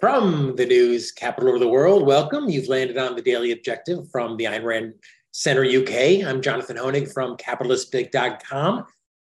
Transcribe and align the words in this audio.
From 0.00 0.56
the 0.56 0.64
news 0.64 1.12
capital 1.12 1.52
of 1.52 1.60
the 1.60 1.68
world, 1.68 2.06
welcome. 2.06 2.48
You've 2.48 2.68
landed 2.68 2.96
on 2.96 3.16
the 3.16 3.20
Daily 3.20 3.52
Objective 3.52 4.10
from 4.10 4.38
the 4.38 4.44
Ayn 4.44 4.64
Rand 4.64 4.94
Center 5.32 5.62
UK. 5.62 6.26
I'm 6.26 6.40
Jonathan 6.40 6.78
Hoenig 6.78 7.12
from 7.12 7.36
capitalistpig.com, 7.36 8.86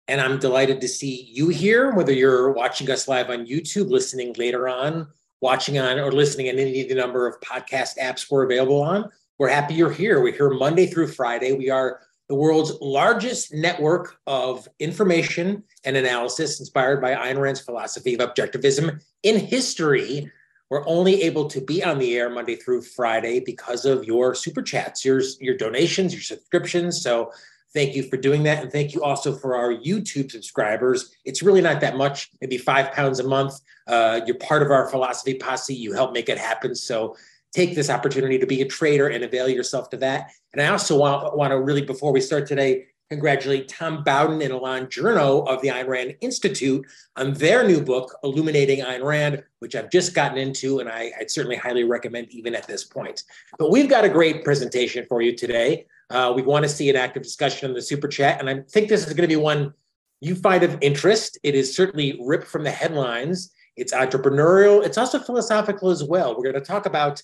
and 0.08 0.20
I'm 0.20 0.40
delighted 0.40 0.80
to 0.80 0.88
see 0.88 1.30
you 1.32 1.50
here, 1.50 1.92
whether 1.92 2.12
you're 2.12 2.50
watching 2.50 2.90
us 2.90 3.06
live 3.06 3.30
on 3.30 3.46
YouTube, 3.46 3.90
listening 3.90 4.34
later 4.36 4.68
on, 4.68 5.06
watching 5.40 5.78
on, 5.78 6.00
or 6.00 6.10
listening 6.10 6.48
in 6.48 6.58
any 6.58 6.80
of 6.80 6.88
the 6.88 6.96
number 6.96 7.28
of 7.28 7.40
podcast 7.42 7.96
apps 7.98 8.28
we're 8.28 8.44
available 8.44 8.82
on. 8.82 9.08
We're 9.38 9.50
happy 9.50 9.74
you're 9.74 9.92
here. 9.92 10.20
We're 10.20 10.34
here 10.34 10.50
Monday 10.50 10.88
through 10.88 11.12
Friday. 11.12 11.52
We 11.52 11.70
are 11.70 12.00
the 12.28 12.34
world's 12.34 12.72
largest 12.80 13.54
network 13.54 14.16
of 14.26 14.66
information 14.80 15.62
and 15.84 15.96
analysis 15.96 16.58
inspired 16.58 17.00
by 17.00 17.14
Ayn 17.14 17.38
Rand's 17.38 17.60
philosophy 17.60 18.14
of 18.14 18.20
objectivism 18.20 19.00
in 19.22 19.38
history. 19.38 20.28
We're 20.70 20.86
only 20.86 21.22
able 21.22 21.48
to 21.48 21.60
be 21.60 21.84
on 21.84 21.98
the 21.98 22.16
air 22.16 22.28
Monday 22.28 22.56
through 22.56 22.82
Friday 22.82 23.40
because 23.40 23.84
of 23.84 24.04
your 24.04 24.34
super 24.34 24.62
chats, 24.62 25.04
your, 25.04 25.20
your 25.40 25.56
donations, 25.56 26.12
your 26.12 26.22
subscriptions. 26.22 27.02
So 27.02 27.30
thank 27.72 27.94
you 27.94 28.02
for 28.02 28.16
doing 28.16 28.42
that. 28.44 28.62
And 28.62 28.72
thank 28.72 28.92
you 28.92 29.02
also 29.02 29.32
for 29.32 29.54
our 29.54 29.72
YouTube 29.72 30.30
subscribers. 30.30 31.14
It's 31.24 31.42
really 31.42 31.60
not 31.60 31.80
that 31.82 31.96
much, 31.96 32.30
maybe 32.40 32.58
five 32.58 32.92
pounds 32.92 33.20
a 33.20 33.28
month. 33.28 33.60
Uh, 33.86 34.20
you're 34.26 34.38
part 34.38 34.62
of 34.62 34.70
our 34.70 34.88
philosophy 34.88 35.34
posse. 35.34 35.74
You 35.74 35.92
help 35.92 36.12
make 36.12 36.28
it 36.28 36.38
happen. 36.38 36.74
So 36.74 37.16
take 37.52 37.74
this 37.74 37.88
opportunity 37.88 38.38
to 38.38 38.46
be 38.46 38.60
a 38.62 38.66
trader 38.66 39.08
and 39.08 39.22
avail 39.22 39.48
yourself 39.48 39.88
to 39.90 39.96
that. 39.98 40.30
And 40.52 40.60
I 40.60 40.68
also 40.68 40.98
want, 40.98 41.36
want 41.36 41.52
to 41.52 41.60
really, 41.60 41.82
before 41.82 42.12
we 42.12 42.20
start 42.20 42.46
today, 42.46 42.86
congratulate 43.10 43.68
Tom 43.68 44.02
Bowden 44.02 44.42
and 44.42 44.52
Elan 44.52 44.86
Journo 44.86 45.46
of 45.46 45.62
the 45.62 45.68
Ayn 45.68 45.86
Rand 45.86 46.16
Institute 46.20 46.86
on 47.16 47.34
their 47.34 47.66
new 47.66 47.80
book, 47.80 48.16
Illuminating 48.24 48.80
Ayn 48.80 49.04
Rand, 49.04 49.44
which 49.60 49.76
I've 49.76 49.90
just 49.90 50.14
gotten 50.14 50.38
into, 50.38 50.80
and 50.80 50.88
I, 50.88 51.12
would 51.18 51.30
certainly 51.30 51.56
highly 51.56 51.84
recommend 51.84 52.28
even 52.30 52.54
at 52.54 52.66
this 52.66 52.84
point. 52.84 53.22
But 53.58 53.70
we've 53.70 53.88
got 53.88 54.04
a 54.04 54.08
great 54.08 54.44
presentation 54.44 55.06
for 55.08 55.22
you 55.22 55.36
today. 55.36 55.86
Uh, 56.10 56.32
we 56.34 56.42
want 56.42 56.64
to 56.64 56.68
see 56.68 56.90
an 56.90 56.96
active 56.96 57.22
discussion 57.22 57.68
in 57.68 57.74
the 57.74 57.82
super 57.82 58.08
chat, 58.08 58.40
and 58.40 58.50
I 58.50 58.60
think 58.70 58.88
this 58.88 59.06
is 59.06 59.12
going 59.12 59.28
to 59.28 59.34
be 59.34 59.36
one 59.36 59.72
you 60.20 60.34
find 60.34 60.62
of 60.62 60.78
interest. 60.80 61.38
It 61.42 61.54
is 61.54 61.76
certainly 61.76 62.18
ripped 62.22 62.46
from 62.46 62.64
the 62.64 62.70
headlines. 62.70 63.52
It's 63.76 63.92
entrepreneurial. 63.92 64.84
It's 64.84 64.98
also 64.98 65.18
philosophical 65.18 65.90
as 65.90 66.02
well. 66.02 66.34
We're 66.34 66.50
going 66.50 66.54
to 66.54 66.60
talk 66.60 66.86
about 66.86 67.22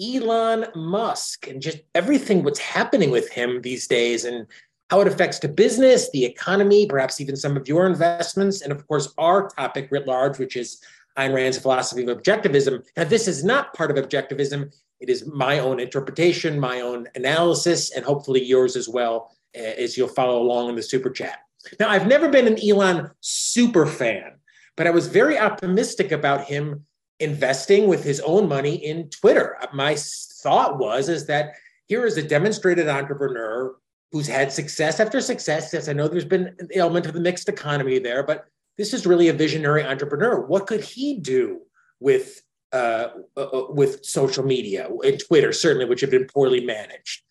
Elon 0.00 0.66
Musk 0.74 1.48
and 1.48 1.60
just 1.60 1.78
everything 1.94 2.42
what's 2.42 2.60
happening 2.60 3.10
with 3.10 3.28
him 3.30 3.60
these 3.60 3.86
days 3.86 4.24
and 4.24 4.46
how 4.90 5.00
it 5.00 5.06
affects 5.06 5.38
the 5.38 5.48
business, 5.48 6.10
the 6.10 6.24
economy, 6.24 6.84
perhaps 6.84 7.20
even 7.20 7.36
some 7.36 7.56
of 7.56 7.68
your 7.68 7.86
investments, 7.86 8.62
and 8.62 8.72
of 8.72 8.86
course, 8.88 9.14
our 9.18 9.48
topic 9.48 9.88
writ 9.90 10.06
large, 10.06 10.38
which 10.38 10.56
is 10.56 10.82
Ayn 11.16 11.32
Rand's 11.32 11.58
philosophy 11.58 12.02
of 12.02 12.18
objectivism. 12.18 12.84
Now, 12.96 13.04
this 13.04 13.28
is 13.28 13.44
not 13.44 13.72
part 13.72 13.96
of 13.96 14.04
objectivism. 14.04 14.74
It 14.98 15.08
is 15.08 15.26
my 15.26 15.60
own 15.60 15.78
interpretation, 15.78 16.58
my 16.58 16.80
own 16.80 17.06
analysis, 17.14 17.92
and 17.92 18.04
hopefully 18.04 18.42
yours 18.42 18.74
as 18.74 18.88
well, 18.88 19.30
eh, 19.54 19.74
as 19.78 19.96
you'll 19.96 20.08
follow 20.08 20.42
along 20.42 20.70
in 20.70 20.76
the 20.76 20.82
super 20.82 21.10
chat. 21.10 21.38
Now, 21.78 21.88
I've 21.88 22.08
never 22.08 22.28
been 22.28 22.48
an 22.48 22.58
Elon 22.60 23.10
super 23.20 23.86
fan, 23.86 24.32
but 24.76 24.88
I 24.88 24.90
was 24.90 25.06
very 25.06 25.38
optimistic 25.38 26.10
about 26.10 26.44
him 26.44 26.84
investing 27.20 27.86
with 27.86 28.02
his 28.02 28.18
own 28.20 28.48
money 28.48 28.74
in 28.74 29.08
Twitter. 29.10 29.56
My 29.72 29.94
thought 30.42 30.78
was 30.78 31.08
is 31.08 31.26
that 31.26 31.52
here 31.86 32.06
is 32.06 32.16
a 32.16 32.22
demonstrated 32.22 32.88
entrepreneur 32.88 33.76
who's 34.12 34.26
had 34.26 34.52
success 34.52 35.00
after 35.00 35.20
success. 35.20 35.72
Yes, 35.72 35.88
I 35.88 35.92
know 35.92 36.08
there's 36.08 36.24
been 36.24 36.54
an 36.58 36.68
element 36.74 37.06
of 37.06 37.12
the 37.12 37.20
mixed 37.20 37.48
economy 37.48 37.98
there, 37.98 38.22
but 38.22 38.46
this 38.76 38.92
is 38.92 39.06
really 39.06 39.28
a 39.28 39.32
visionary 39.32 39.84
entrepreneur. 39.84 40.40
What 40.40 40.66
could 40.66 40.82
he 40.82 41.18
do 41.18 41.60
with 42.00 42.42
uh, 42.72 43.08
uh, 43.36 43.40
uh 43.40 43.66
with 43.70 44.04
social 44.04 44.44
media 44.44 44.88
and 45.04 45.20
Twitter, 45.20 45.52
certainly, 45.52 45.86
which 45.86 46.00
have 46.00 46.10
been 46.10 46.26
poorly 46.26 46.64
managed? 46.64 47.22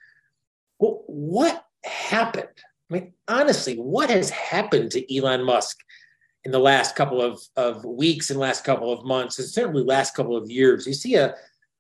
Well, 0.80 1.04
what 1.08 1.66
happened? 1.84 2.48
I 2.90 2.94
mean, 2.94 3.14
honestly, 3.28 3.76
what 3.76 4.10
has 4.10 4.30
happened 4.30 4.92
to 4.92 5.18
Elon 5.18 5.44
Musk 5.44 5.78
in 6.46 6.52
the 6.52 6.60
last 6.60 6.96
couple 6.96 7.22
of, 7.22 7.42
of 7.56 7.84
weeks 7.86 8.30
and 8.30 8.40
last 8.40 8.64
couple 8.64 8.92
of 8.92 9.06
months, 9.06 9.38
and 9.40 9.48
certainly 9.48 9.84
last 9.84 10.16
couple 10.16 10.36
of 10.36 10.50
years? 10.50 10.88
You 10.88 10.94
see 10.94 11.16
a 11.16 11.36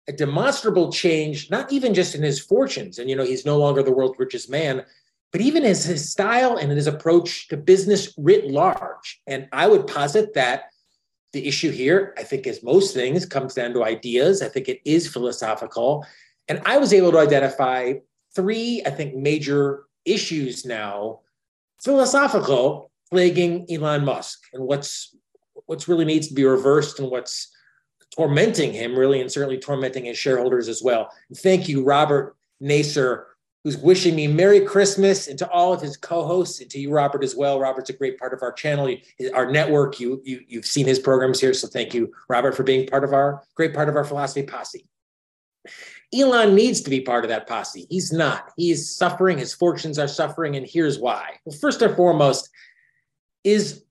a 0.10 0.12
demonstrable 0.12 0.92
change, 0.92 1.52
not 1.52 1.72
even 1.72 1.94
just 1.94 2.16
in 2.16 2.24
his 2.24 2.40
fortunes, 2.40 2.98
and 2.98 3.10
you 3.10 3.16
know, 3.16 3.24
he's 3.24 3.46
no 3.46 3.58
longer 3.58 3.84
the 3.84 3.92
world's 3.92 4.18
richest 4.18 4.50
man, 4.50 4.84
but 5.32 5.40
even 5.40 5.64
as 5.64 5.86
his 5.86 6.12
style 6.12 6.58
and 6.58 6.72
his 6.72 6.88
approach 6.88 7.48
to 7.50 7.56
business 7.56 8.14
writ 8.18 8.50
large. 8.50 9.22
And 9.28 9.48
I 9.52 9.68
would 9.68 9.86
posit 9.86 10.34
that 10.34 10.64
the 11.32 11.48
issue 11.48 11.70
here, 11.70 12.16
I 12.18 12.24
think, 12.24 12.48
as 12.48 12.64
most 12.64 12.96
things, 12.96 13.24
comes 13.28 13.54
down 13.54 13.74
to 13.74 13.84
ideas. 13.84 14.42
I 14.42 14.50
think 14.50 14.68
it 14.68 14.82
is 14.84 15.08
philosophical. 15.08 16.04
And 16.48 16.60
I 16.66 16.80
was 16.80 16.92
able 16.92 17.12
to 17.12 17.20
identify 17.20 17.94
three, 18.36 18.82
I 18.84 18.90
think, 18.90 19.16
major 19.16 19.84
issues 20.06 20.66
now, 20.66 21.20
philosophical, 21.84 22.90
plaguing 23.12 23.68
Elon 23.70 24.06
Musk 24.06 24.40
and 24.54 24.64
what's 24.64 25.16
what's 25.66 25.88
really 25.88 26.06
needs 26.06 26.28
to 26.28 26.34
be 26.34 26.46
reversed 26.46 27.00
and 27.00 27.12
what's 27.12 27.54
tormenting 28.16 28.74
him, 28.74 28.98
really, 28.98 29.22
and 29.22 29.32
certainly 29.32 29.60
tormenting 29.60 30.06
his 30.06 30.18
shareholders 30.18 30.68
as 30.68 30.82
well. 30.82 31.12
And 31.30 31.38
thank 31.38 31.68
you, 31.68 31.84
Robert 31.84 32.36
Nasser, 32.60 33.28
who's 33.64 33.78
wishing 33.78 34.16
me 34.16 34.28
Merry 34.28 34.62
Christmas, 34.62 35.28
and 35.28 35.38
to 35.40 35.50
all 35.50 35.74
of 35.74 35.82
his 35.82 35.98
co-hosts, 35.98 36.62
and 36.62 36.70
to 36.72 36.80
you, 36.80 36.92
Robert, 36.92 37.24
as 37.24 37.36
well. 37.36 37.60
Robert's 37.60 37.90
a 37.90 37.94
great 37.94 38.18
part 38.18 38.34
of 38.34 38.42
our 38.42 38.52
channel, 38.52 38.94
our 39.34 39.52
network. 39.52 40.00
You, 40.00 40.22
you 40.24 40.42
you've 40.48 40.66
seen 40.66 40.86
his 40.86 41.00
programs 41.00 41.40
here, 41.40 41.54
so 41.54 41.68
thank 41.68 41.94
you, 41.94 42.12
Robert, 42.30 42.56
for 42.56 42.64
being 42.64 42.88
part 42.88 43.04
of 43.04 43.14
our 43.14 43.44
great 43.56 43.74
part 43.74 43.90
of 43.90 43.96
our 43.96 44.06
philosophy 44.06 44.44
posse. 44.44 44.86
Elon 46.14 46.56
needs 46.56 46.82
to 46.82 46.90
be 46.90 47.02
part 47.02 47.24
of 47.24 47.30
that 47.30 47.48
posse. 47.48 47.86
He's 47.90 48.12
not. 48.12 48.52
He's 48.58 48.96
suffering. 48.96 49.38
His 49.38 49.54
fortunes 49.54 50.00
are 50.00 50.08
suffering, 50.08 50.56
and 50.56 50.66
here's 50.66 50.98
why. 50.98 51.36
Well, 51.46 51.56
first 51.60 51.82
and 51.82 51.96
foremost, 51.96 52.50
is 53.44 53.84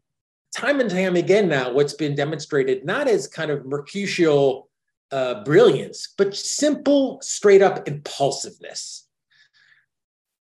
time 0.54 0.81
and 0.81 0.91
time 0.91 1.16
again 1.16 1.48
now 1.48 1.72
what's 1.72 1.94
been 1.94 2.14
demonstrated 2.14 2.84
not 2.84 3.09
as 3.09 3.26
kind 3.26 3.50
of 3.50 3.66
mercutial 3.66 4.69
uh, 5.10 5.42
brilliance, 5.44 6.14
but 6.16 6.36
simple, 6.36 7.20
straight 7.22 7.62
up 7.62 7.88
impulsiveness. 7.88 9.06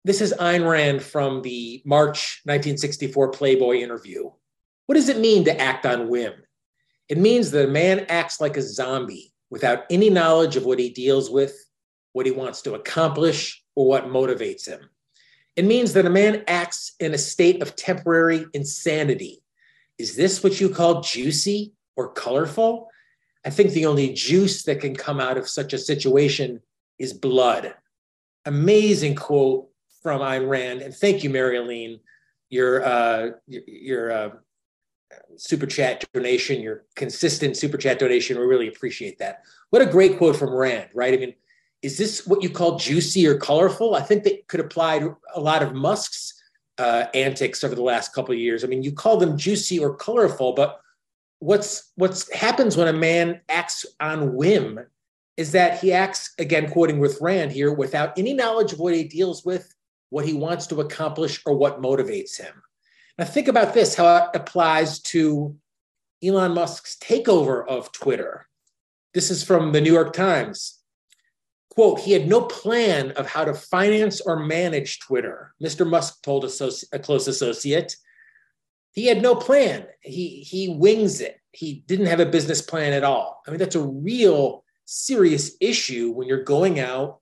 This 0.05 0.21
is 0.21 0.35
Ayn 0.35 0.69
Rand 0.69 1.03
from 1.03 1.43
the 1.43 1.83
March 1.85 2.41
1964 2.45 3.31
Playboy 3.31 3.77
interview. 3.77 4.31
What 4.87 4.95
does 4.95 5.09
it 5.09 5.19
mean 5.19 5.45
to 5.45 5.61
act 5.61 5.85
on 5.85 6.09
whim? 6.09 6.33
It 7.09 7.19
means 7.19 7.51
that 7.53 7.69
a 7.69 7.73
man 7.73 8.07
acts 8.09 8.41
like 8.41 8.57
a 8.57 8.63
zombie 8.63 9.33
without 9.51 9.85
any 9.91 10.11
knowledge 10.11 10.57
of 10.57 10.65
what 10.65 10.79
he 10.79 10.91
deals 10.91 11.31
with, 11.31 11.55
what 12.13 12.27
he 12.27 12.33
wants 12.33 12.63
to 12.63 12.75
accomplish, 12.75 13.63
or 13.75 13.87
what 13.87 14.07
motivates 14.07 14.67
him. 14.67 14.81
It 15.55 15.65
means 15.65 15.93
that 15.95 16.07
a 16.07 16.11
man 16.11 16.45
acts 16.47 16.95
in 17.01 17.15
a 17.15 17.19
state 17.19 17.63
of 17.63 17.77
temporary 17.77 18.47
insanity 18.53 19.43
is 19.99 20.17
this 20.17 20.43
what 20.43 20.61
you 20.61 20.69
call 20.69 21.01
juicy 21.01 21.73
or 21.97 22.13
colorful? 22.13 22.89
I 23.45 23.51
think 23.51 23.73
the 23.73 23.87
only 23.87 24.13
juice 24.13 24.65
that 24.65 24.81
can 24.81 24.95
come 24.95 25.21
out 25.21 25.39
of 25.39 25.49
such 25.49 25.73
a 25.73 25.79
situation 25.79 26.61
is 26.99 27.13
blood. 27.13 27.75
Amazing 28.45 29.15
quote 29.15 29.69
from 30.03 30.21
Ayn 30.21 30.49
Rand. 30.49 30.83
And 30.83 30.95
thank 30.95 31.25
you, 31.25 31.31
Mary 31.31 31.57
Aline, 31.57 32.01
your, 32.51 32.85
uh, 32.85 33.31
your, 33.47 34.13
uh, 34.13 34.31
super 35.37 35.67
chat 35.67 36.05
donation, 36.13 36.61
your 36.61 36.85
consistent 36.95 37.57
super 37.57 37.77
chat 37.77 37.99
donation. 37.99 38.39
We 38.39 38.47
really 38.47 38.69
appreciate 38.69 39.19
that. 39.19 39.43
What 39.71 39.83
a 39.83 39.87
great 39.87 40.19
quote 40.19 40.37
from 40.37 40.55
Rand, 40.55 40.91
right? 40.95 41.15
I 41.15 41.17
mean, 41.17 41.35
is 41.83 41.99
this 41.99 42.27
what 42.27 42.43
you 42.43 42.51
call 42.51 42.79
juicy 42.79 43.27
or 43.27 43.37
colorful? 43.37 43.95
I 43.95 44.03
think 44.03 44.25
that 44.25 44.49
could 44.49 44.61
apply 44.61 45.01
to 45.01 45.17
a 45.35 45.41
lot 45.41 45.63
of 45.63 45.75
Musk's 45.75 46.36
uh, 46.79 47.07
antics 47.15 47.65
over 47.65 47.75
the 47.75 47.83
last 47.83 48.13
couple 48.13 48.33
of 48.33 48.41
years. 48.41 48.65
I 48.65 48.67
mean, 48.67 48.83
you 48.83 48.93
call 48.93 49.17
them 49.17 49.37
juicy 49.37 49.79
or 49.79 49.97
colorful, 49.97 50.53
but 50.53 50.81
what's 51.39 51.93
what's 51.97 52.33
happens 52.35 52.77
when 52.77 52.89
a 52.89 52.93
man 52.93 53.41
acts 53.49 53.87
on 54.01 54.35
whim 54.35 54.81
is 55.37 55.53
that 55.53 55.81
he 55.81 55.93
acts 55.93 56.35
again, 56.39 56.71
quoting 56.71 56.99
with 56.99 57.21
Rand 57.21 57.53
here, 57.53 57.73
without 57.73 58.19
any 58.19 58.33
knowledge 58.33 58.73
of 58.73 58.79
what 58.79 58.95
he 58.95 59.05
deals 59.05 59.45
with, 59.45 59.75
what 60.11 60.25
he 60.25 60.33
wants 60.33 60.67
to 60.69 60.81
accomplish, 60.81 61.43
or 61.47 61.57
what 61.57 61.83
motivates 61.83 62.39
him. 62.39 62.63
Now, 63.19 63.25
think 63.25 63.49
about 63.49 63.75
this: 63.75 63.95
how 63.95 64.17
it 64.17 64.31
applies 64.35 65.01
to 65.01 65.57
Elon 66.23 66.53
Musk's 66.53 66.97
takeover 66.97 67.67
of 67.67 67.93
Twitter. 67.93 68.47
This 69.15 69.31
is 69.31 69.43
from 69.43 69.73
the 69.73 69.81
New 69.81 69.93
York 69.93 70.13
Times 70.13 70.76
quote, 71.77 72.01
he 72.01 72.13
had 72.13 72.27
no 72.27 72.41
plan 72.41 73.13
of 73.13 73.29
how 73.29 73.45
to 73.45 73.55
finance 73.55 74.21
or 74.21 74.41
manage 74.41 74.99
Twitter. 74.99 75.55
Mr. 75.63 75.89
Musk 75.89 76.23
told 76.23 76.45
a 76.45 76.99
close 76.99 77.29
associate. 77.29 77.97
He 78.93 79.07
had 79.07 79.23
no 79.23 79.35
plan. 79.35 79.87
He, 80.01 80.41
he 80.41 80.71
wings 80.71 81.21
it. 81.21 81.39
He 81.53 81.85
didn't 81.87 82.07
have 82.07 82.21
a 82.21 82.27
business 82.27 82.63
plan 82.63 82.95
at 82.95 83.05
all. 83.05 83.43
I 83.47 83.51
mean, 83.51 83.61
that's 83.61 83.77
a 83.77 83.87
real 83.87 84.65
serious 84.87 85.57
issue 85.61 86.11
when 86.13 86.27
you're 86.27 86.45
going 86.45 86.81
out 86.81 87.21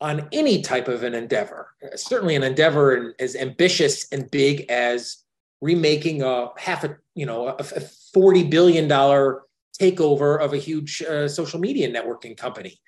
on 0.00 0.28
any 0.30 0.60
type 0.60 0.88
of 0.88 1.02
an 1.02 1.14
endeavor. 1.14 1.70
Certainly, 1.94 2.36
an 2.36 2.42
endeavor 2.42 3.14
as 3.18 3.34
ambitious 3.34 4.12
and 4.12 4.30
big 4.30 4.66
as 4.68 5.24
remaking 5.62 6.22
a 6.22 6.48
half 6.58 6.84
a 6.84 6.96
you 7.14 7.24
know 7.24 7.48
a, 7.48 7.64
forty 8.12 8.44
billion 8.44 8.88
dollar 8.88 9.42
takeover 9.80 10.40
of 10.40 10.52
a 10.52 10.58
huge 10.58 11.02
uh, 11.02 11.28
social 11.28 11.60
media 11.60 11.90
networking 11.90 12.36
company. 12.36 12.78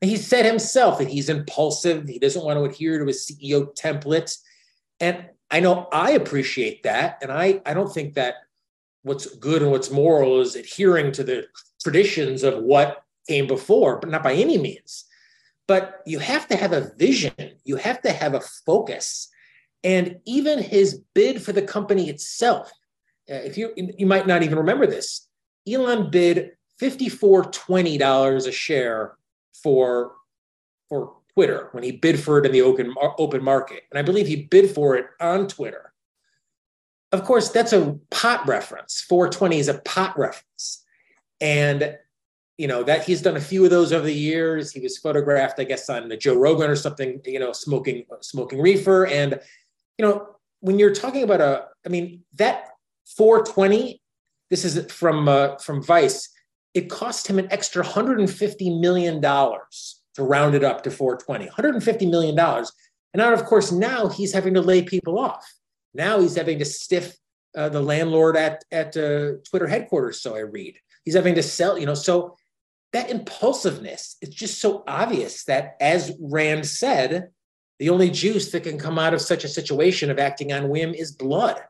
He 0.00 0.16
said 0.16 0.46
himself 0.46 0.98
that 0.98 1.08
he's 1.08 1.28
impulsive. 1.28 2.08
He 2.08 2.18
doesn't 2.18 2.44
want 2.44 2.58
to 2.58 2.64
adhere 2.64 2.98
to 2.98 3.06
his 3.06 3.26
CEO 3.26 3.76
template. 3.76 4.34
And 4.98 5.26
I 5.50 5.60
know 5.60 5.88
I 5.92 6.12
appreciate 6.12 6.82
that. 6.84 7.18
And 7.22 7.30
I, 7.30 7.60
I 7.66 7.74
don't 7.74 7.92
think 7.92 8.14
that 8.14 8.34
what's 9.02 9.26
good 9.36 9.62
and 9.62 9.70
what's 9.70 9.90
moral 9.90 10.40
is 10.40 10.56
adhering 10.56 11.12
to 11.12 11.24
the 11.24 11.46
traditions 11.82 12.42
of 12.42 12.62
what 12.62 13.02
came 13.28 13.46
before, 13.46 13.98
but 13.98 14.10
not 14.10 14.22
by 14.22 14.32
any 14.32 14.58
means. 14.58 15.04
But 15.66 16.00
you 16.06 16.18
have 16.18 16.48
to 16.48 16.56
have 16.56 16.72
a 16.72 16.92
vision, 16.96 17.32
you 17.64 17.76
have 17.76 18.02
to 18.02 18.12
have 18.12 18.34
a 18.34 18.40
focus. 18.66 19.28
And 19.84 20.18
even 20.26 20.62
his 20.62 21.02
bid 21.14 21.42
for 21.42 21.52
the 21.52 21.62
company 21.62 22.10
itself, 22.10 22.70
uh, 23.30 23.34
if 23.34 23.56
you 23.56 23.72
you 23.76 24.06
might 24.06 24.26
not 24.26 24.42
even 24.42 24.58
remember 24.58 24.86
this, 24.86 25.28
Elon 25.70 26.10
bid 26.10 26.52
$54.20 26.80 28.46
a 28.46 28.52
share 28.52 29.16
for, 29.54 30.12
for 30.88 31.16
Twitter 31.34 31.68
when 31.72 31.82
he 31.82 31.92
bid 31.92 32.20
for 32.20 32.38
it 32.38 32.46
in 32.46 32.52
the 32.52 32.62
open, 32.62 32.94
open 33.18 33.42
market. 33.42 33.82
And 33.90 33.98
I 33.98 34.02
believe 34.02 34.26
he 34.26 34.44
bid 34.44 34.70
for 34.70 34.96
it 34.96 35.06
on 35.20 35.48
Twitter. 35.48 35.92
Of 37.12 37.24
course, 37.24 37.48
that's 37.50 37.72
a 37.72 37.98
pot 38.10 38.46
reference. 38.46 39.00
420 39.00 39.58
is 39.58 39.68
a 39.68 39.78
pot 39.80 40.16
reference. 40.18 40.84
And 41.40 41.96
you 42.60 42.68
know 42.68 42.82
that 42.82 43.04
he's 43.04 43.22
done 43.22 43.38
a 43.38 43.40
few 43.40 43.64
of 43.64 43.70
those 43.70 43.90
over 43.90 44.04
the 44.04 44.14
years. 44.14 44.70
He 44.70 44.80
was 44.80 44.98
photographed, 44.98 45.58
I 45.58 45.64
guess, 45.64 45.88
on 45.88 46.10
the 46.10 46.16
Joe 46.18 46.34
Rogan 46.34 46.68
or 46.68 46.76
something, 46.76 47.18
you 47.24 47.38
know, 47.38 47.52
smoking 47.52 48.04
smoking 48.20 48.60
reefer. 48.60 49.06
And 49.06 49.40
you 49.96 50.04
know, 50.04 50.28
when 50.60 50.78
you're 50.78 50.94
talking 50.94 51.22
about 51.22 51.40
a, 51.40 51.68
I 51.86 51.88
mean, 51.88 52.22
that 52.34 52.68
420, 53.16 54.02
this 54.50 54.66
is 54.66 54.92
from 54.92 55.26
uh, 55.26 55.56
from 55.56 55.82
Vice. 55.82 56.28
It 56.74 56.88
cost 56.88 57.26
him 57.26 57.38
an 57.38 57.48
extra 57.50 57.82
150 57.82 58.78
million 58.78 59.20
dollars 59.20 60.00
to 60.14 60.22
round 60.22 60.54
it 60.54 60.64
up 60.64 60.82
to 60.82 60.90
420. 60.90 61.46
150 61.46 62.06
million 62.06 62.34
dollars, 62.34 62.72
and 63.12 63.20
now, 63.20 63.32
of 63.32 63.44
course, 63.44 63.72
now 63.72 64.08
he's 64.08 64.32
having 64.32 64.54
to 64.54 64.60
lay 64.60 64.82
people 64.82 65.18
off. 65.18 65.52
Now 65.94 66.20
he's 66.20 66.36
having 66.36 66.58
to 66.60 66.64
stiff 66.64 67.16
uh, 67.56 67.68
the 67.68 67.80
landlord 67.80 68.36
at 68.36 68.64
at 68.70 68.96
uh, 68.96 69.32
Twitter 69.48 69.66
headquarters. 69.66 70.20
So 70.20 70.36
I 70.36 70.40
read 70.40 70.76
he's 71.04 71.14
having 71.14 71.34
to 71.34 71.42
sell. 71.42 71.78
You 71.78 71.86
know, 71.86 71.94
so 71.94 72.36
that 72.92 73.10
impulsiveness 73.10 74.16
it's 74.20 74.34
just 74.34 74.60
so 74.60 74.82
obvious 74.86 75.44
that 75.44 75.76
as 75.80 76.12
rand 76.20 76.66
said 76.66 77.30
the 77.78 77.88
only 77.88 78.10
juice 78.10 78.50
that 78.50 78.64
can 78.64 78.78
come 78.78 78.98
out 78.98 79.14
of 79.14 79.20
such 79.20 79.44
a 79.44 79.48
situation 79.48 80.10
of 80.10 80.18
acting 80.18 80.52
on 80.52 80.68
whim 80.68 80.92
is 80.92 81.12
blood 81.12 81.60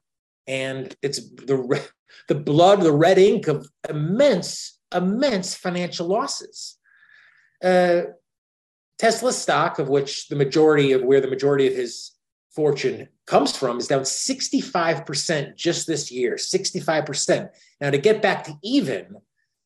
and 0.47 0.95
it's 1.03 1.31
the 1.31 1.89
the 2.29 2.35
blood 2.35 2.81
the 2.81 2.93
red 2.93 3.19
ink 3.19 3.49
of 3.49 3.67
immense 3.89 4.79
immense 4.95 5.55
financial 5.55 6.07
losses 6.07 6.79
uh, 7.65 8.03
tesla 8.99 9.33
stock 9.33 9.79
of 9.79 9.89
which 9.89 10.29
the 10.29 10.37
majority 10.37 10.93
of 10.93 11.03
where 11.03 11.21
the 11.21 11.29
majority 11.29 11.67
of 11.67 11.75
his 11.75 12.13
fortune 12.55 13.09
comes 13.27 13.57
from 13.57 13.79
is 13.79 13.87
down 13.87 14.03
65% 14.03 15.57
just 15.57 15.87
this 15.87 16.11
year 16.11 16.35
65% 16.35 17.49
now 17.81 17.91
to 17.91 17.99
get 17.99 18.21
back 18.21 18.45
to 18.45 18.55
even 18.63 19.17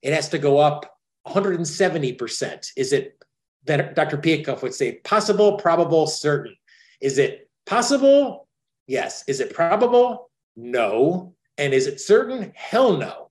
it 0.03 0.13
has 0.13 0.29
to 0.29 0.39
go 0.39 0.59
up 0.59 0.95
170%? 1.27 2.73
Is 2.77 2.93
it 2.93 3.19
that 3.65 3.95
Dr. 3.95 4.19
Peikoff 4.19 4.63
would 4.63 4.75
say 4.75 4.97
possible, 5.05 5.57
probable, 5.57 6.07
certain? 6.07 6.55
Is 7.01 7.19
it 7.19 7.49
possible? 7.67 8.47
Yes. 8.87 9.25
Is 9.27 9.41
it 9.41 9.55
probable? 9.55 10.31
No. 10.57 11.35
And 11.57 11.73
is 11.73 11.87
it 11.87 12.01
certain? 12.01 12.53
Hell 12.55 12.99
no. 12.99 13.24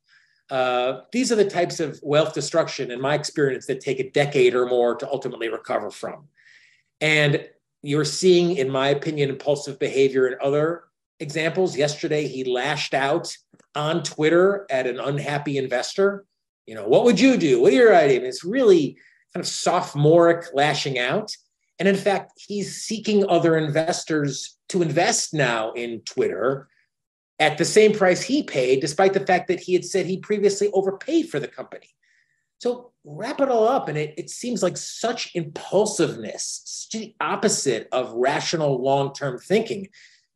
Uh, 0.53 1.01
these 1.11 1.31
are 1.31 1.35
the 1.35 1.49
types 1.49 1.79
of 1.79 1.99
wealth 2.03 2.35
destruction, 2.35 2.91
in 2.91 3.01
my 3.01 3.15
experience, 3.15 3.65
that 3.65 3.81
take 3.81 3.99
a 3.99 4.11
decade 4.11 4.53
or 4.53 4.67
more 4.67 4.93
to 4.95 5.09
ultimately 5.09 5.49
recover 5.49 5.89
from. 5.89 6.27
And 7.01 7.49
you're 7.81 8.05
seeing, 8.05 8.57
in 8.57 8.69
my 8.69 8.89
opinion, 8.89 9.31
impulsive 9.31 9.79
behavior 9.79 10.27
in 10.27 10.37
other 10.39 10.83
examples. 11.19 11.75
Yesterday, 11.75 12.27
he 12.27 12.43
lashed 12.43 12.93
out 12.93 13.35
on 13.73 14.03
Twitter 14.03 14.67
at 14.69 14.85
an 14.85 14.99
unhappy 14.99 15.57
investor. 15.57 16.23
You 16.67 16.75
know, 16.75 16.87
what 16.87 17.03
would 17.03 17.19
you 17.19 17.35
do? 17.35 17.59
What 17.59 17.73
are 17.73 17.75
your 17.75 17.95
ideas? 17.95 18.23
It's 18.23 18.43
really 18.43 18.95
kind 19.33 19.43
of 19.43 19.47
sophomoric 19.47 20.53
lashing 20.53 20.99
out. 20.99 21.35
And 21.79 21.87
in 21.87 21.95
fact, 21.95 22.33
he's 22.37 22.75
seeking 22.75 23.27
other 23.27 23.57
investors 23.57 24.55
to 24.69 24.83
invest 24.83 25.33
now 25.33 25.71
in 25.71 26.01
Twitter 26.01 26.69
at 27.39 27.57
the 27.57 27.65
same 27.65 27.93
price 27.93 28.21
he 28.21 28.43
paid, 28.43 28.79
despite 28.79 29.13
the 29.13 29.25
fact 29.25 29.47
that 29.47 29.59
he 29.59 29.73
had 29.73 29.85
said 29.85 30.05
he 30.05 30.17
previously 30.17 30.69
overpaid 30.73 31.29
for 31.29 31.39
the 31.39 31.47
company. 31.47 31.89
So 32.59 32.91
wrap 33.03 33.41
it 33.41 33.49
all 33.49 33.67
up, 33.67 33.89
and 33.89 33.97
it, 33.97 34.13
it 34.17 34.29
seems 34.29 34.63
like 34.63 34.77
such 34.77 35.35
impulsiveness, 35.35 36.87
the 36.93 37.15
opposite 37.19 37.89
of 37.91 38.13
rational 38.13 38.81
long-term 38.81 39.39
thinking. 39.39 39.89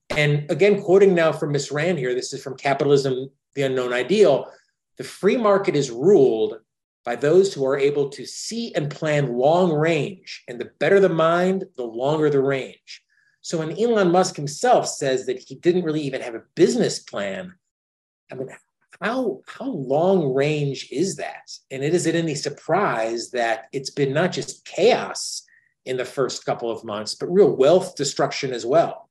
And 0.10 0.50
again, 0.52 0.82
quoting 0.82 1.16
now 1.16 1.32
from 1.32 1.52
Miss 1.52 1.72
Rand 1.72 2.00
here, 2.00 2.14
this 2.14 2.34
is 2.34 2.44
from 2.44 2.58
Capitalism, 2.58 3.30
the 3.56 3.64
Unknown 3.64 3.94
Ideal. 3.94 4.52
The 4.98 5.04
free 5.04 5.38
market 5.38 5.76
is 5.76 5.92
ruled 5.92 6.60
by 7.06 7.16
those 7.16 7.54
who 7.54 7.66
are 7.66 7.78
able 7.78 8.10
to 8.10 8.26
see 8.26 8.74
and 8.76 8.90
plan 8.90 9.38
long 9.38 9.72
range. 9.72 10.44
And 10.50 10.60
the 10.60 10.72
better 10.80 11.00
the 11.00 11.08
mind, 11.08 11.64
the 11.78 11.86
longer 11.86 12.30
the 12.30 12.42
range. 12.42 13.02
So 13.48 13.60
when 13.60 13.80
Elon 13.80 14.12
Musk 14.12 14.36
himself 14.36 14.90
says 14.90 15.26
that 15.26 15.40
he 15.40 15.56
didn't 15.56 15.86
really 15.86 16.02
even 16.02 16.20
have 16.20 16.36
a 16.36 16.44
business 16.56 17.00
plan, 17.00 17.54
I 18.30 18.36
mean, 18.36 18.50
how, 19.02 19.40
how 19.48 19.70
long 19.70 20.34
range 20.34 20.90
is 20.92 21.16
that? 21.16 21.50
And 21.72 21.82
it 21.82 21.94
is 21.94 22.08
it 22.08 22.16
any 22.16 22.36
surprise 22.36 23.32
that 23.32 23.68
it's 23.72 23.90
been 23.90 24.12
not 24.12 24.34
just 24.34 24.66
chaos 24.66 25.44
in 25.86 25.96
the 25.96 26.04
first 26.04 26.44
couple 26.44 26.70
of 26.70 26.84
months, 26.84 27.16
but 27.16 27.32
real 27.32 27.56
wealth 27.56 27.96
destruction 27.96 28.52
as 28.52 28.66
well. 28.66 29.10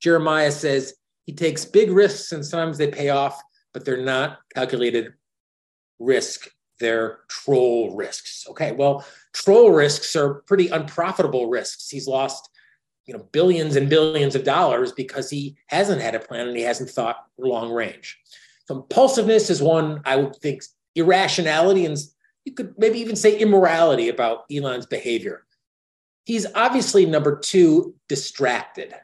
Jeremiah 0.00 0.50
says 0.50 0.94
he 1.24 1.32
takes 1.32 1.64
big 1.64 1.92
risks 1.92 2.32
and 2.32 2.44
sometimes 2.44 2.76
they 2.76 2.88
pay 2.88 3.10
off 3.10 3.40
but 3.72 3.84
they're 3.84 4.02
not 4.02 4.40
calculated 4.52 5.12
risk. 6.00 6.48
They're 6.80 7.20
troll 7.28 7.94
risks. 7.94 8.46
Okay, 8.48 8.72
well, 8.72 9.06
troll 9.32 9.70
risks 9.70 10.16
are 10.16 10.42
pretty 10.42 10.66
unprofitable 10.66 11.48
risks. 11.48 11.88
He's 11.88 12.08
lost, 12.08 12.48
you 13.06 13.14
know, 13.14 13.28
billions 13.32 13.76
and 13.76 13.88
billions 13.88 14.34
of 14.34 14.44
dollars 14.44 14.92
because 14.92 15.28
he 15.28 15.56
hasn't 15.66 16.00
had 16.00 16.14
a 16.14 16.20
plan 16.20 16.48
and 16.48 16.56
he 16.56 16.62
hasn't 16.62 16.90
thought 16.90 17.26
long 17.38 17.72
range. 17.72 18.18
So 18.66 18.76
impulsiveness 18.76 19.50
is 19.50 19.60
one 19.60 20.00
I 20.04 20.16
would 20.16 20.36
think 20.36 20.62
irrationality 20.94 21.84
and 21.84 21.96
you 22.44 22.52
could 22.52 22.74
maybe 22.76 22.98
even 22.98 23.16
say 23.16 23.38
immorality 23.38 24.08
about 24.08 24.44
Elon's 24.52 24.86
behavior. 24.86 25.44
He's 26.24 26.46
obviously 26.54 27.06
number 27.06 27.38
two, 27.38 27.94
distracted. 28.08 28.94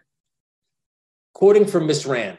Quoting 1.35 1.67
from 1.67 1.87
Miss 1.87 2.07
Rand, 2.07 2.39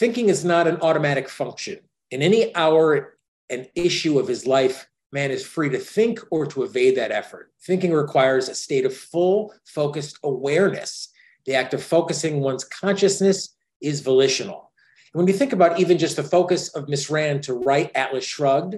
Thinking 0.00 0.28
is 0.28 0.44
not 0.44 0.66
an 0.66 0.78
automatic 0.80 1.28
function. 1.28 1.78
In 2.10 2.22
any 2.22 2.54
hour 2.54 3.18
and 3.48 3.68
issue 3.74 4.18
of 4.18 4.28
his 4.28 4.46
life, 4.46 4.88
man 5.12 5.30
is 5.30 5.44
free 5.44 5.68
to 5.70 5.78
think 5.78 6.20
or 6.30 6.46
to 6.46 6.62
evade 6.62 6.96
that 6.96 7.10
effort. 7.10 7.52
Thinking 7.66 7.92
requires 7.92 8.48
a 8.48 8.54
state 8.54 8.84
of 8.84 8.96
full, 8.96 9.52
focused 9.64 10.18
awareness. 10.22 11.08
The 11.46 11.54
act 11.54 11.74
of 11.74 11.82
focusing 11.82 12.40
one's 12.40 12.64
consciousness 12.64 13.56
is 13.80 14.00
volitional. 14.00 14.70
when 15.12 15.26
you 15.26 15.32
think 15.32 15.52
about 15.52 15.80
even 15.80 15.98
just 15.98 16.16
the 16.16 16.22
focus 16.22 16.68
of 16.76 16.88
Miss 16.88 17.10
Rand 17.10 17.42
to 17.44 17.54
write 17.54 17.90
Atlas 17.96 18.24
Shrugged, 18.24 18.76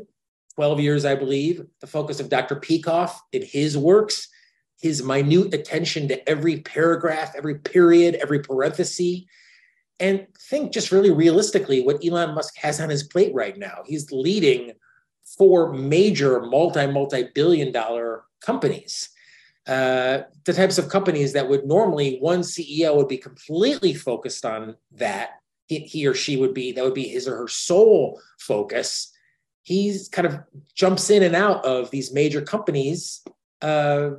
12 0.54 0.80
years, 0.80 1.04
I 1.04 1.14
believe, 1.14 1.62
the 1.80 1.86
focus 1.86 2.20
of 2.20 2.28
Dr. 2.28 2.56
Peikoff 2.56 3.12
in 3.32 3.42
his 3.42 3.76
works, 3.76 4.28
his 4.80 5.02
minute 5.02 5.52
attention 5.54 6.08
to 6.08 6.28
every 6.28 6.60
paragraph, 6.60 7.34
every 7.36 7.58
period, 7.58 8.14
every 8.16 8.40
parenthesis, 8.40 9.20
and 10.00 10.26
think 10.48 10.72
just 10.72 10.90
really 10.90 11.10
realistically 11.10 11.82
what 11.82 12.04
Elon 12.04 12.34
Musk 12.34 12.56
has 12.56 12.80
on 12.80 12.90
his 12.90 13.04
plate 13.04 13.32
right 13.34 13.56
now. 13.56 13.82
He's 13.86 14.10
leading 14.10 14.72
four 15.36 15.72
major 15.72 16.40
multi, 16.40 16.86
multi 16.86 17.24
billion 17.34 17.72
dollar 17.72 18.24
companies. 18.40 19.08
Uh, 19.66 20.22
the 20.44 20.52
types 20.52 20.78
of 20.78 20.88
companies 20.88 21.32
that 21.32 21.48
would 21.48 21.64
normally 21.64 22.18
one 22.18 22.40
CEO 22.40 22.96
would 22.96 23.08
be 23.08 23.18
completely 23.18 23.94
focused 23.94 24.44
on 24.44 24.76
that. 24.92 25.30
He, 25.68 26.06
or 26.06 26.12
she 26.12 26.36
would 26.36 26.52
be, 26.52 26.72
that 26.72 26.84
would 26.84 26.92
be 26.92 27.08
his 27.08 27.26
or 27.26 27.36
her 27.36 27.48
sole 27.48 28.20
focus. 28.38 29.10
He's 29.62 30.08
kind 30.08 30.26
of 30.26 30.40
jumps 30.74 31.08
in 31.08 31.22
and 31.22 31.34
out 31.34 31.64
of 31.64 31.90
these 31.90 32.12
major 32.12 32.42
companies. 32.42 33.24
Uh, 33.62 34.10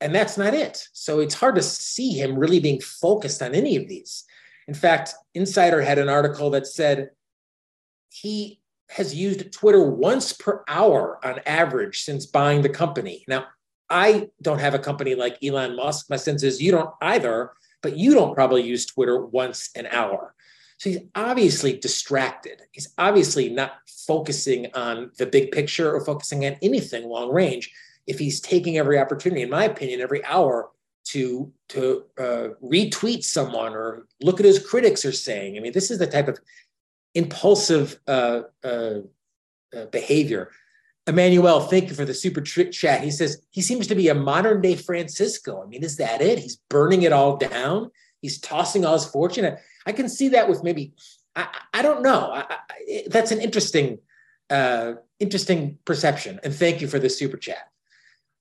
and 0.00 0.14
that's 0.14 0.38
not 0.38 0.54
it. 0.54 0.86
So 0.92 1.18
it's 1.18 1.34
hard 1.34 1.56
to 1.56 1.62
see 1.62 2.12
him 2.12 2.38
really 2.38 2.60
being 2.60 2.80
focused 2.80 3.42
on 3.42 3.54
any 3.54 3.76
of 3.76 3.88
these. 3.88 4.24
In 4.68 4.74
fact, 4.74 5.14
Insider 5.34 5.80
had 5.80 5.98
an 5.98 6.08
article 6.08 6.50
that 6.50 6.66
said 6.66 7.10
he 8.10 8.60
has 8.88 9.14
used 9.14 9.52
Twitter 9.52 9.82
once 9.82 10.32
per 10.32 10.64
hour 10.68 11.18
on 11.24 11.40
average 11.46 12.02
since 12.02 12.26
buying 12.26 12.62
the 12.62 12.68
company. 12.68 13.24
Now, 13.28 13.46
I 13.90 14.30
don't 14.42 14.60
have 14.60 14.74
a 14.74 14.78
company 14.78 15.14
like 15.14 15.42
Elon 15.42 15.76
Musk. 15.76 16.10
My 16.10 16.16
sense 16.16 16.42
is 16.42 16.60
you 16.60 16.72
don't 16.72 16.90
either, 17.00 17.52
but 17.82 17.96
you 17.96 18.14
don't 18.14 18.34
probably 18.34 18.62
use 18.62 18.86
Twitter 18.86 19.24
once 19.24 19.70
an 19.76 19.86
hour. 19.86 20.34
So 20.78 20.90
he's 20.90 21.00
obviously 21.14 21.76
distracted. 21.76 22.62
He's 22.72 22.92
obviously 22.98 23.48
not 23.48 23.72
focusing 24.06 24.68
on 24.74 25.10
the 25.18 25.26
big 25.26 25.52
picture 25.52 25.92
or 25.94 26.04
focusing 26.04 26.46
on 26.46 26.56
anything 26.62 27.08
long 27.08 27.30
range. 27.30 27.72
If 28.06 28.18
he's 28.18 28.40
taking 28.40 28.78
every 28.78 28.98
opportunity, 28.98 29.42
in 29.42 29.50
my 29.50 29.64
opinion, 29.64 30.00
every 30.00 30.24
hour 30.24 30.70
to 31.06 31.50
to 31.70 32.04
uh, 32.18 32.48
retweet 32.62 33.24
someone 33.24 33.72
or 33.72 34.06
look 34.20 34.40
at 34.40 34.46
his 34.46 34.64
critics 34.64 35.04
are 35.04 35.12
saying. 35.12 35.56
I 35.56 35.60
mean, 35.60 35.72
this 35.72 35.90
is 35.90 35.98
the 35.98 36.06
type 36.06 36.28
of 36.28 36.38
impulsive 37.14 37.98
uh, 38.06 38.42
uh, 38.64 39.00
uh 39.74 39.86
behavior. 39.86 40.50
Emmanuel, 41.06 41.60
thank 41.60 41.88
you 41.88 41.94
for 41.94 42.04
the 42.04 42.12
super 42.12 42.42
chat. 42.42 43.02
He 43.02 43.10
says 43.10 43.42
he 43.50 43.62
seems 43.62 43.86
to 43.86 43.94
be 43.94 44.08
a 44.08 44.14
modern 44.14 44.60
day 44.60 44.76
Francisco. 44.76 45.62
I 45.62 45.66
mean, 45.66 45.82
is 45.82 45.96
that 45.96 46.20
it? 46.20 46.38
He's 46.38 46.56
burning 46.68 47.02
it 47.02 47.12
all 47.12 47.36
down. 47.38 47.90
He's 48.20 48.38
tossing 48.38 48.84
all 48.84 48.92
his 48.92 49.06
fortune. 49.06 49.46
I, 49.46 49.56
I 49.86 49.92
can 49.92 50.08
see 50.08 50.28
that 50.30 50.48
with 50.48 50.62
maybe. 50.62 50.92
I, 51.34 51.48
I 51.72 51.82
don't 51.82 52.02
know. 52.02 52.30
I, 52.32 52.44
I, 52.50 53.04
that's 53.06 53.30
an 53.30 53.40
interesting, 53.40 54.00
uh, 54.50 54.94
interesting 55.18 55.78
perception. 55.86 56.40
And 56.44 56.54
thank 56.54 56.82
you 56.82 56.88
for 56.88 56.98
the 56.98 57.08
super 57.08 57.38
chat. 57.38 57.68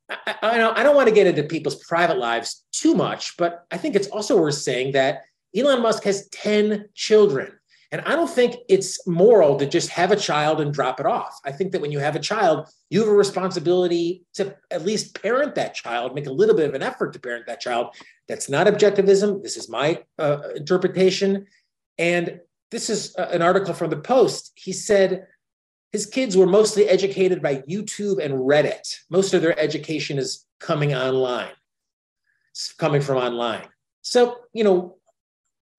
I, 0.09 0.57
don't, 0.57 0.77
I 0.77 0.83
don't 0.83 0.95
want 0.95 1.09
to 1.09 1.15
get 1.15 1.27
into 1.27 1.43
people's 1.43 1.83
private 1.83 2.17
lives 2.17 2.63
too 2.71 2.95
much, 2.95 3.37
but 3.37 3.65
I 3.71 3.77
think 3.77 3.95
it's 3.95 4.07
also 4.07 4.39
worth 4.39 4.55
saying 4.55 4.93
that 4.93 5.23
Elon 5.55 5.81
Musk 5.81 6.03
has 6.03 6.27
10 6.29 6.89
children. 6.93 7.51
And 7.91 8.01
I 8.01 8.15
don't 8.15 8.29
think 8.29 8.57
it's 8.67 9.07
moral 9.07 9.55
to 9.57 9.65
just 9.65 9.89
have 9.89 10.11
a 10.11 10.15
child 10.17 10.59
and 10.59 10.73
drop 10.73 10.99
it 10.99 11.05
off. 11.05 11.39
I 11.45 11.51
think 11.51 11.71
that 11.71 11.81
when 11.81 11.91
you 11.91 11.99
have 11.99 12.17
a 12.17 12.19
child, 12.19 12.67
you 12.89 12.99
have 12.99 13.09
a 13.09 13.13
responsibility 13.13 14.25
to 14.33 14.55
at 14.71 14.85
least 14.85 15.21
parent 15.21 15.55
that 15.55 15.73
child, 15.73 16.13
make 16.13 16.27
a 16.27 16.31
little 16.31 16.55
bit 16.55 16.67
of 16.67 16.75
an 16.75 16.83
effort 16.83 17.13
to 17.13 17.19
parent 17.19 17.47
that 17.47 17.61
child. 17.61 17.95
That's 18.27 18.49
not 18.49 18.67
objectivism. 18.67 19.41
This 19.41 19.55
is 19.55 19.69
my 19.69 20.03
uh, 20.19 20.39
interpretation. 20.55 21.45
And 21.97 22.41
this 22.71 22.89
is 22.89 23.15
uh, 23.17 23.29
an 23.31 23.41
article 23.41 23.73
from 23.73 23.89
the 23.89 23.97
Post. 23.97 24.51
He 24.55 24.73
said 24.73 25.27
his 25.93 26.05
kids 26.05 26.35
were 26.35 26.45
mostly 26.45 26.89
educated 26.89 27.41
by 27.41 27.57
YouTube 27.69 28.23
and 28.23 28.33
Reddit. 28.33 28.95
Most 29.09 29.33
of 29.33 29.41
their 29.41 29.57
education 29.57 30.17
is 30.17 30.45
coming 30.59 30.93
online, 30.93 31.53
it's 32.51 32.73
coming 32.73 33.01
from 33.01 33.17
online. 33.17 33.67
So, 34.01 34.37
you 34.53 34.63
know, 34.63 34.97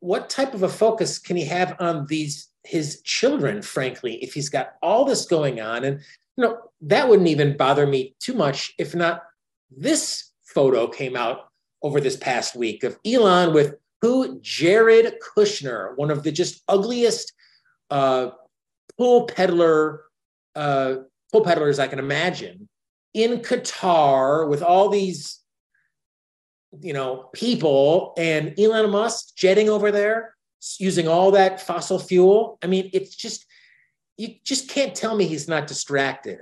what 0.00 0.30
type 0.30 0.54
of 0.54 0.62
a 0.62 0.68
focus 0.68 1.18
can 1.18 1.36
he 1.36 1.44
have 1.44 1.76
on 1.80 2.06
these 2.06 2.48
his 2.64 3.00
children, 3.02 3.62
frankly, 3.62 4.16
if 4.22 4.34
he's 4.34 4.48
got 4.48 4.74
all 4.82 5.04
this 5.04 5.26
going 5.26 5.60
on? 5.60 5.84
And 5.84 6.00
you 6.36 6.44
know, 6.44 6.58
that 6.82 7.08
wouldn't 7.08 7.28
even 7.28 7.56
bother 7.56 7.86
me 7.86 8.14
too 8.20 8.34
much 8.34 8.74
if 8.78 8.94
not 8.94 9.22
this 9.70 10.30
photo 10.44 10.86
came 10.86 11.16
out 11.16 11.48
over 11.82 12.00
this 12.00 12.16
past 12.16 12.56
week 12.56 12.84
of 12.84 12.98
Elon 13.04 13.52
with 13.52 13.76
who? 14.00 14.40
Jared 14.40 15.14
Kushner, 15.20 15.96
one 15.96 16.10
of 16.10 16.22
the 16.22 16.30
just 16.30 16.62
ugliest 16.68 17.32
uh, 17.90 18.30
pull 18.96 19.26
peddler 19.26 20.02
uh, 20.54 20.96
pull 21.32 21.42
peddlers 21.42 21.78
I 21.78 21.88
can 21.88 21.98
imagine 21.98 22.68
in 23.14 23.38
Qatar 23.38 24.48
with 24.48 24.62
all 24.62 24.88
these 24.88 25.40
you 26.80 26.92
know 26.92 27.30
people 27.32 28.14
and 28.16 28.58
Elon 28.58 28.90
Musk 28.90 29.36
jetting 29.36 29.68
over 29.68 29.90
there 29.90 30.34
using 30.78 31.08
all 31.08 31.30
that 31.32 31.60
fossil 31.60 31.98
fuel. 31.98 32.58
I 32.62 32.66
mean, 32.66 32.90
it's 32.92 33.14
just 33.14 33.46
you 34.16 34.34
just 34.44 34.68
can't 34.68 34.94
tell 34.94 35.16
me 35.16 35.26
he's 35.26 35.48
not 35.48 35.66
distracted. 35.66 36.38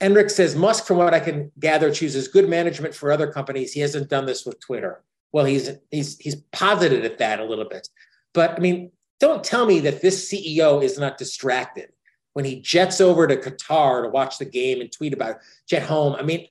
Enric 0.00 0.30
says 0.30 0.54
Musk, 0.54 0.86
from 0.86 0.98
what 0.98 1.14
I 1.14 1.20
can 1.20 1.50
gather, 1.58 1.92
chooses 1.92 2.28
good 2.28 2.48
management 2.48 2.94
for 2.94 3.10
other 3.10 3.32
companies. 3.32 3.72
He 3.72 3.80
hasn't 3.80 4.08
done 4.08 4.26
this 4.26 4.44
with 4.44 4.60
Twitter. 4.60 5.02
Well, 5.32 5.44
he's 5.44 5.70
he's 5.90 6.18
he's 6.18 6.36
posited 6.52 7.04
at 7.04 7.18
that 7.18 7.40
a 7.40 7.44
little 7.44 7.68
bit, 7.68 7.88
but 8.32 8.52
I 8.52 8.60
mean, 8.60 8.92
don't 9.20 9.42
tell 9.42 9.66
me 9.66 9.80
that 9.80 10.00
this 10.00 10.30
CEO 10.30 10.82
is 10.82 10.98
not 10.98 11.18
distracted 11.18 11.90
when 12.38 12.44
he 12.44 12.60
jets 12.60 13.00
over 13.00 13.26
to 13.26 13.36
Qatar 13.36 14.04
to 14.04 14.10
watch 14.10 14.38
the 14.38 14.44
game 14.44 14.80
and 14.80 14.92
tweet 14.92 15.12
about 15.12 15.30
it, 15.30 15.36
jet 15.68 15.82
home. 15.82 16.14
I 16.14 16.22
mean, 16.22 16.46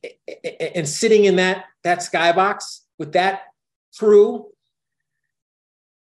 and 0.75 0.85
sitting 0.85 1.23
in 1.23 1.37
that 1.37 1.63
that 1.85 1.99
skybox 1.99 2.81
with 2.99 3.13
that 3.13 3.43
crew, 3.97 4.47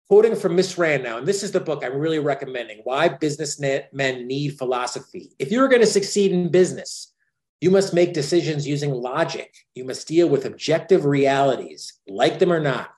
quoting 0.08 0.34
from 0.34 0.56
Miss 0.56 0.76
Rand 0.76 1.04
now, 1.04 1.18
and 1.18 1.28
this 1.28 1.44
is 1.44 1.52
the 1.52 1.60
book 1.60 1.84
I'm 1.84 1.98
really 1.98 2.18
recommending: 2.18 2.80
Why 2.82 3.06
Businessmen 3.06 3.86
Need 4.26 4.58
Philosophy. 4.58 5.30
If 5.38 5.52
you're 5.52 5.68
going 5.68 5.82
to 5.82 5.86
succeed 5.86 6.32
in 6.32 6.50
business, 6.50 7.14
you 7.60 7.70
must 7.70 7.94
make 7.94 8.12
decisions 8.12 8.66
using 8.66 8.90
logic. 8.90 9.54
You 9.76 9.84
must 9.84 10.08
deal 10.08 10.28
with 10.28 10.46
objective 10.46 11.04
realities, 11.04 11.92
like 12.08 12.40
them 12.40 12.52
or 12.52 12.58
not. 12.58 12.90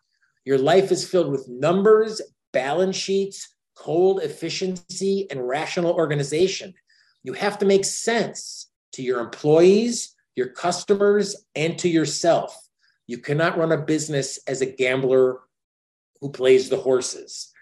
Your 0.46 0.56
life 0.56 0.90
is 0.90 1.06
filled 1.06 1.30
with 1.30 1.50
numbers, 1.50 2.22
balance 2.54 2.96
sheets, 2.96 3.54
cold 3.78 4.20
efficiency, 4.22 5.26
and 5.30 5.46
rational 5.46 5.92
organization. 5.92 6.74
You 7.22 7.32
have 7.34 7.58
to 7.58 7.66
make 7.66 7.84
sense 7.84 8.70
to 8.92 9.02
your 9.02 9.20
employees, 9.20 10.14
your 10.34 10.48
customers, 10.48 11.36
and 11.54 11.78
to 11.78 11.88
yourself. 11.88 12.56
You 13.06 13.18
cannot 13.18 13.56
run 13.56 13.72
a 13.72 13.78
business 13.78 14.38
as 14.46 14.60
a 14.60 14.66
gambler 14.66 15.40
who 16.20 16.30
plays 16.30 16.68
the 16.68 16.76
horses. 16.76 17.52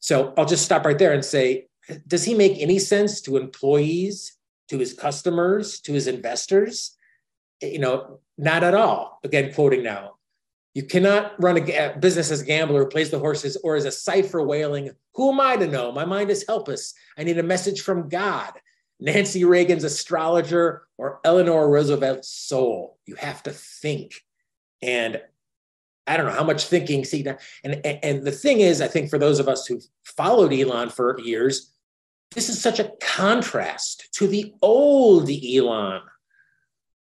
So 0.00 0.34
I'll 0.36 0.44
just 0.44 0.64
stop 0.64 0.84
right 0.84 0.98
there 0.98 1.12
and 1.12 1.24
say, 1.24 1.68
does 2.06 2.24
he 2.24 2.34
make 2.34 2.60
any 2.60 2.78
sense 2.78 3.20
to 3.22 3.36
employees, 3.36 4.36
to 4.68 4.78
his 4.78 4.92
customers, 4.92 5.80
to 5.80 5.92
his 5.92 6.06
investors? 6.06 6.96
You 7.60 7.78
know, 7.78 8.20
not 8.36 8.62
at 8.62 8.74
all. 8.74 9.20
Again, 9.24 9.52
quoting 9.52 9.82
now, 9.82 10.16
you 10.74 10.84
cannot 10.84 11.40
run 11.42 11.58
a 11.58 11.96
business 11.98 12.30
as 12.30 12.40
a 12.40 12.44
gambler 12.44 12.84
who 12.84 12.90
plays 12.90 13.10
the 13.10 13.18
horses 13.18 13.58
or 13.62 13.76
as 13.76 13.84
a 13.84 13.92
cipher 13.92 14.42
wailing, 14.42 14.90
Who 15.14 15.32
am 15.32 15.40
I 15.40 15.56
to 15.56 15.66
know? 15.66 15.92
My 15.92 16.04
mind 16.04 16.30
is 16.30 16.46
helpless. 16.46 16.94
I 17.18 17.24
need 17.24 17.38
a 17.38 17.42
message 17.42 17.82
from 17.82 18.08
God. 18.08 18.52
Nancy 18.98 19.44
Reagan's 19.44 19.84
astrologer 19.84 20.82
or 20.96 21.20
Eleanor 21.24 21.68
Roosevelt's 21.68 22.28
soul. 22.28 22.98
You 23.04 23.16
have 23.16 23.42
to 23.42 23.50
think. 23.50 24.14
And 24.80 25.20
I 26.06 26.16
don't 26.16 26.26
know 26.26 26.32
how 26.32 26.44
much 26.44 26.64
thinking. 26.64 27.04
See, 27.04 27.26
and, 27.64 27.80
and, 27.84 27.98
and 28.02 28.24
the 28.24 28.32
thing 28.32 28.60
is, 28.60 28.80
I 28.80 28.88
think 28.88 29.10
for 29.10 29.18
those 29.18 29.40
of 29.40 29.48
us 29.48 29.66
who've 29.66 29.84
followed 30.04 30.52
Elon 30.52 30.88
for 30.88 31.18
years, 31.20 31.72
this 32.34 32.48
is 32.48 32.60
such 32.60 32.78
a 32.78 32.92
contrast 33.00 34.08
to 34.14 34.26
the 34.26 34.54
old 34.62 35.28
Elon 35.28 36.00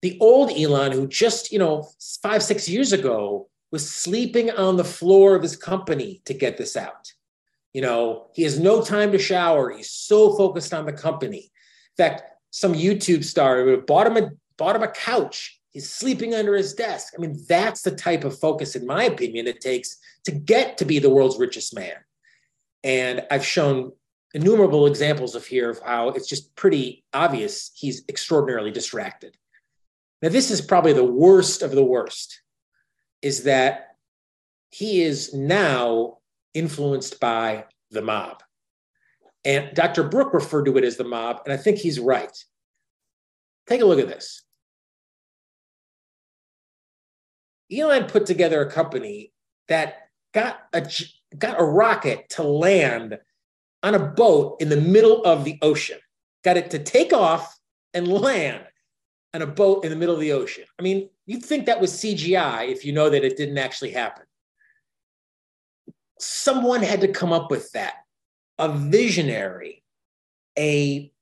the 0.06 0.16
old 0.20 0.52
Elon, 0.52 0.92
who 0.92 1.08
just, 1.08 1.50
you 1.50 1.58
know, 1.58 1.88
five, 2.22 2.40
six 2.40 2.68
years 2.68 2.92
ago 2.92 3.48
was 3.72 3.90
sleeping 3.90 4.52
on 4.52 4.76
the 4.76 4.84
floor 4.84 5.34
of 5.34 5.42
his 5.42 5.56
company 5.56 6.22
to 6.26 6.32
get 6.32 6.56
this 6.56 6.76
out. 6.76 7.12
You 7.74 7.82
know, 7.82 8.28
he 8.32 8.44
has 8.44 8.60
no 8.60 8.82
time 8.82 9.10
to 9.10 9.18
shower. 9.18 9.70
He's 9.70 9.90
so 9.90 10.36
focused 10.36 10.72
on 10.72 10.86
the 10.86 10.92
company. 10.92 11.50
In 11.98 12.04
fact, 12.04 12.22
some 12.52 12.72
YouTube 12.72 13.24
star 13.24 13.78
bought 13.78 14.06
him 14.06 14.16
a 14.16 14.30
bought 14.56 14.76
him 14.76 14.84
a 14.84 14.88
couch. 14.88 15.60
He's 15.70 15.92
sleeping 15.92 16.34
under 16.34 16.54
his 16.54 16.72
desk. 16.72 17.12
I 17.18 17.20
mean, 17.20 17.36
that's 17.48 17.82
the 17.82 17.90
type 17.90 18.22
of 18.22 18.38
focus, 18.38 18.76
in 18.76 18.86
my 18.86 19.02
opinion, 19.04 19.48
it 19.48 19.60
takes 19.60 19.98
to 20.26 20.30
get 20.30 20.78
to 20.78 20.84
be 20.84 21.00
the 21.00 21.10
world's 21.10 21.36
richest 21.36 21.74
man. 21.74 21.96
And 22.84 23.26
I've 23.28 23.44
shown 23.44 23.90
innumerable 24.34 24.86
examples 24.86 25.34
of 25.34 25.44
here 25.44 25.68
of 25.68 25.80
how 25.84 26.10
it's 26.10 26.28
just 26.28 26.54
pretty 26.54 27.04
obvious 27.12 27.72
he's 27.74 28.04
extraordinarily 28.08 28.70
distracted. 28.70 29.36
Now, 30.22 30.30
this 30.30 30.50
is 30.50 30.60
probably 30.60 30.92
the 30.92 31.04
worst 31.04 31.62
of 31.62 31.72
the 31.72 31.84
worst, 31.84 32.40
is 33.22 33.44
that 33.44 33.96
he 34.70 35.02
is 35.02 35.34
now 35.34 36.18
influenced 36.54 37.20
by 37.20 37.66
the 37.90 38.02
mob. 38.02 38.42
And 39.44 39.74
Dr. 39.74 40.02
Brook 40.04 40.32
referred 40.32 40.64
to 40.64 40.76
it 40.78 40.84
as 40.84 40.96
the 40.96 41.04
mob, 41.04 41.42
and 41.44 41.52
I 41.52 41.56
think 41.56 41.78
he's 41.78 42.00
right. 42.00 42.36
Take 43.68 43.80
a 43.80 43.84
look 43.84 44.00
at 44.00 44.08
this. 44.08 44.42
Elon 47.72 48.04
put 48.04 48.26
together 48.26 48.60
a 48.60 48.70
company 48.70 49.32
that 49.68 50.08
got 50.32 50.60
a, 50.72 50.88
got 51.36 51.60
a 51.60 51.64
rocket 51.64 52.28
to 52.30 52.42
land 52.42 53.18
on 53.82 53.94
a 53.94 53.98
boat 53.98 54.60
in 54.60 54.68
the 54.68 54.80
middle 54.80 55.24
of 55.24 55.44
the 55.44 55.58
ocean, 55.62 55.98
got 56.44 56.56
it 56.56 56.70
to 56.70 56.78
take 56.78 57.12
off 57.12 57.58
and 57.92 58.08
land 58.08 58.65
on 59.36 59.42
a 59.42 59.46
boat 59.46 59.84
in 59.84 59.90
the 59.90 59.96
middle 59.96 60.14
of 60.14 60.20
the 60.20 60.32
ocean. 60.32 60.64
I 60.78 60.82
mean, 60.82 61.08
you'd 61.26 61.44
think 61.44 61.66
that 61.66 61.80
was 61.80 61.92
CGI 61.92 62.68
if 62.68 62.84
you 62.84 62.92
know 62.92 63.08
that 63.08 63.24
it 63.24 63.36
didn't 63.36 63.58
actually 63.58 63.92
happen. 63.92 64.24
Someone 66.18 66.82
had 66.82 67.02
to 67.02 67.08
come 67.08 67.32
up 67.32 67.50
with 67.50 67.70
that. 67.72 67.94
A 68.58 68.70
visionary, 68.70 69.84
a 70.58 71.12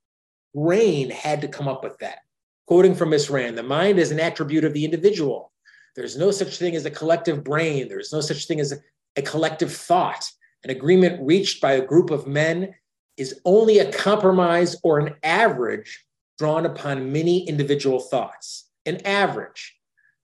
brain 0.55 1.11
had 1.11 1.41
to 1.41 1.49
come 1.49 1.67
up 1.67 1.83
with 1.83 1.99
that. 1.99 2.19
Quoting 2.67 2.95
from 2.95 3.11
Miss 3.11 3.29
Rand, 3.29 3.59
the 3.59 3.63
mind 3.63 3.99
is 3.99 4.13
an 4.13 4.21
attribute 4.21 4.65
of 4.65 4.73
the 4.73 4.85
individual. 4.85 5.53
There's 5.97 6.17
no 6.17 6.31
such 6.31 6.59
thing 6.59 6.77
as 6.77 6.87
a 6.87 6.91
collective 6.91 7.43
brain. 7.43 7.89
There's 7.89 8.13
no 8.13 8.21
such 8.21 8.47
thing 8.47 8.61
as 8.61 8.73
a, 8.73 8.77
a 9.17 9.23
collective 9.23 9.73
thought. 9.73 10.25
An 10.63 10.71
agreement 10.71 11.21
reached 11.27 11.61
by 11.61 11.73
a 11.73 11.85
group 11.85 12.11
of 12.11 12.27
men 12.27 12.75
is 13.17 13.41
only 13.45 13.79
a 13.79 13.93
compromise 13.93 14.77
or 14.83 15.01
an 15.01 15.15
average 15.23 16.05
drawn 16.39 16.67
upon 16.67 17.13
many 17.13 17.49
individual 17.49 18.01
thoughts. 18.01 18.69
An 18.87 19.05
average. 19.07 19.77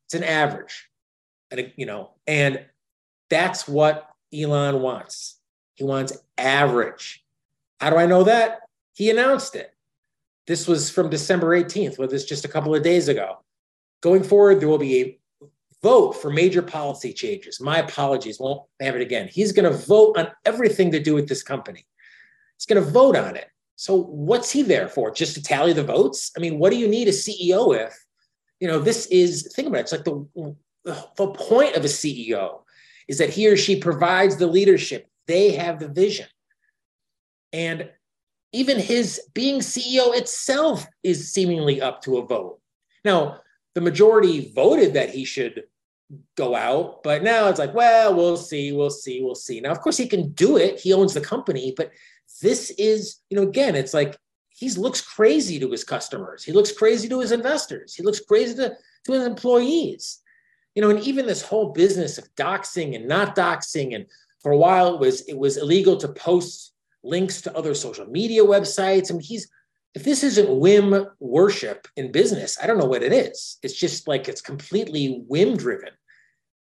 It's 0.07 0.15
an 0.15 0.25
average. 0.25 0.89
And 1.51 1.61
uh, 1.61 1.65
you 1.77 1.87
know, 1.87 2.11
and 2.27 2.65
that's 3.29 3.67
what 3.67 4.09
Elon 4.33 4.81
wants. 4.83 5.39
He 5.75 5.85
wants 5.85 6.17
average. 6.37 7.25
How 7.81 7.91
do 7.91 7.97
I 7.97 8.07
know 8.07 8.25
that? 8.25 8.61
He 8.95 9.11
announced 9.11 9.57
it. 9.57 9.75
This 10.47 10.67
was 10.67 10.91
from 10.91 11.11
December 11.11 11.59
18th, 11.59 11.99
well, 11.99 12.09
this 12.09 12.25
just 12.25 12.45
a 12.45 12.49
couple 12.49 12.75
of 12.75 12.83
days 12.83 13.09
ago. 13.09 13.39
Going 14.01 14.23
forward, 14.23 14.61
there 14.61 14.69
will 14.69 14.79
be 14.79 15.01
a 15.01 15.47
vote 15.83 16.13
for 16.13 16.31
major 16.31 16.63
policy 16.63 17.13
changes. 17.13 17.61
My 17.61 17.79
apologies, 17.79 18.41
won't 18.41 18.63
have 18.81 18.97
it 18.97 19.03
again. 19.03 19.29
He's 19.29 19.53
going 19.53 19.71
to 19.71 19.77
vote 19.77 20.19
on 20.19 20.29
everything 20.45 20.91
to 20.93 21.01
do 21.01 21.15
with 21.15 21.29
this 21.29 21.43
company. 21.43 21.87
He's 22.57 22.67
going 22.67 22.85
to 22.85 22.91
vote 22.91 23.17
on 23.17 23.37
it. 23.37 23.49
So 23.81 23.97
what's 23.97 24.51
he 24.51 24.61
there 24.61 24.89
for? 24.91 25.11
Just 25.11 25.33
to 25.37 25.43
tally 25.43 25.73
the 25.73 25.83
votes? 25.83 26.33
I 26.37 26.41
mean, 26.41 26.59
what 26.59 26.69
do 26.69 26.77
you 26.77 26.87
need 26.87 27.09
a 27.09 27.13
CEO 27.13 27.75
if? 27.75 27.99
You 28.61 28.69
know, 28.69 28.79
this 28.79 29.07
is 29.07 29.51
think 29.57 29.69
about 29.69 29.79
it. 29.79 29.81
It's 29.81 29.93
like 29.93 30.05
the 30.05 30.55
the 30.85 31.29
point 31.29 31.77
of 31.77 31.85
a 31.87 31.89
CEO 31.89 32.61
is 33.09 33.17
that 33.17 33.31
he 33.31 33.49
or 33.49 33.57
she 33.57 33.81
provides 33.81 34.37
the 34.37 34.47
leadership. 34.47 35.07
They 35.27 35.53
have 35.53 35.79
the 35.79 35.89
vision. 35.89 36.27
And 37.55 37.89
even 38.53 38.79
his 38.79 39.19
being 39.33 39.61
CEO 39.61 40.15
itself 40.15 40.87
is 41.03 41.33
seemingly 41.33 41.81
up 41.81 42.03
to 42.03 42.19
a 42.19 42.27
vote. 42.27 42.61
Now, 43.03 43.41
the 43.75 43.81
majority 43.81 44.53
voted 44.55 44.93
that 44.93 45.09
he 45.09 45.25
should 45.25 45.63
go 46.37 46.55
out, 46.55 47.03
but 47.03 47.23
now 47.23 47.49
it's 47.49 47.59
like, 47.59 47.73
well, 47.73 48.15
we'll 48.15 48.37
see, 48.37 48.73
we'll 48.73 48.91
see, 48.91 49.23
we'll 49.23 49.35
see. 49.35 49.61
Now, 49.61 49.71
of 49.71 49.81
course, 49.81 49.97
he 49.97 50.07
can 50.07 50.33
do 50.33 50.59
it. 50.59 50.81
He 50.81 50.93
owns 50.93 51.15
the 51.15 51.21
company, 51.21 51.73
but 51.75 51.93
this 52.43 52.71
is, 52.71 53.17
you 53.29 53.37
know, 53.37 53.43
again, 53.43 53.77
it's 53.77 53.95
like 53.95 54.17
he 54.51 54.69
looks 54.71 55.01
crazy 55.01 55.59
to 55.59 55.71
his 55.71 55.85
customers. 55.85 56.45
He 56.45 56.53
looks 56.53 56.73
crazy 56.73 57.09
to 57.09 57.21
his 57.21 57.33
investors. 57.33 57.95
He 57.95 58.03
looks 58.03 58.21
crazy 58.21 58.55
to, 58.57 58.77
to 59.05 59.13
his 59.13 59.25
employees. 59.25 60.21
You 60.75 60.83
know, 60.83 60.91
and 60.91 61.01
even 61.01 61.27
this 61.27 61.43
whole 61.43 61.73
business 61.73 62.19
of 62.19 62.33
doxing 62.37 62.95
and 62.95 63.09
not 63.09 63.35
doxing, 63.35 63.95
and 63.95 64.07
for 64.43 64.53
a 64.53 64.57
while 64.57 64.95
it 64.95 65.01
was 65.01 65.23
it 65.23 65.37
was 65.37 65.57
illegal 65.57 65.97
to 65.97 66.09
post 66.09 66.73
links 67.03 67.41
to 67.43 67.57
other 67.57 67.75
social 67.75 68.07
media 68.07 68.43
websites. 68.43 69.11
I 69.11 69.15
mean, 69.15 69.23
he's 69.23 69.51
if 69.95 70.05
this 70.05 70.23
isn't 70.23 70.61
whim 70.61 71.07
worship 71.19 71.89
in 71.97 72.13
business, 72.13 72.59
I 72.63 72.67
don't 72.67 72.79
know 72.79 72.87
what 72.87 73.03
it 73.03 73.13
is. 73.13 73.59
It's 73.63 73.75
just 73.75 74.07
like 74.07 74.29
it's 74.29 74.41
completely 74.41 75.25
whim 75.27 75.57
driven. 75.57 75.91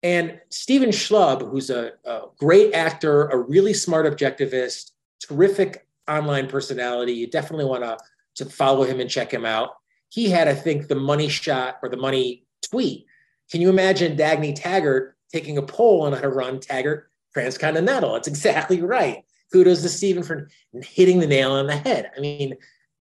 And 0.03 0.39
Stephen 0.49 0.89
Schlub, 0.89 1.47
who's 1.51 1.69
a, 1.69 1.91
a, 2.05 2.21
great 2.39 2.73
actor, 2.73 3.27
a 3.27 3.37
really 3.37 3.73
smart 3.73 4.07
objectivist, 4.07 4.91
terrific 5.27 5.87
online 6.07 6.47
personality, 6.47 7.13
you 7.13 7.27
definitely 7.27 7.65
want 7.65 7.83
to 7.83 7.97
to 8.35 8.45
follow 8.45 8.83
him 8.83 8.99
and 8.99 9.09
check 9.09 9.31
him 9.31 9.45
out. 9.45 9.71
He 10.09 10.29
had, 10.29 10.47
I 10.47 10.53
think, 10.53 10.87
the 10.87 10.95
money 10.95 11.27
shot 11.27 11.79
or 11.83 11.89
the 11.89 11.97
money 11.97 12.45
tweet. 12.69 13.05
Can 13.49 13.61
you 13.61 13.69
imagine 13.69 14.17
Dagny 14.17 14.53
Taggart 14.55 15.17
taking 15.31 15.57
a 15.57 15.61
poll 15.61 16.03
on 16.03 16.13
how 16.13 16.21
to 16.21 16.29
run 16.29 16.59
Taggart 16.59 17.09
Transcontinental? 17.33 18.13
That's 18.13 18.27
exactly 18.27 18.81
right. 18.81 19.23
Kudos 19.51 19.81
to 19.81 19.89
Stephen 19.89 20.23
for 20.23 20.49
hitting 20.81 21.19
the 21.19 21.27
nail 21.27 21.51
on 21.51 21.67
the 21.67 21.75
head. 21.75 22.09
I 22.15 22.21
mean, 22.21 22.55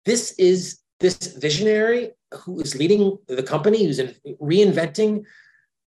this 0.04 0.32
is 0.32 0.80
this 0.98 1.16
visionary 1.16 2.10
who 2.32 2.60
is 2.60 2.74
leading 2.76 3.16
the 3.28 3.42
company, 3.42 3.84
who's 3.84 3.98
in, 3.98 4.14
reinventing 4.40 5.24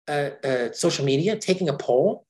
uh, 0.08 0.30
uh, 0.44 0.72
social 0.72 1.04
media, 1.04 1.36
taking 1.36 1.68
a 1.68 1.74
poll. 1.74 2.26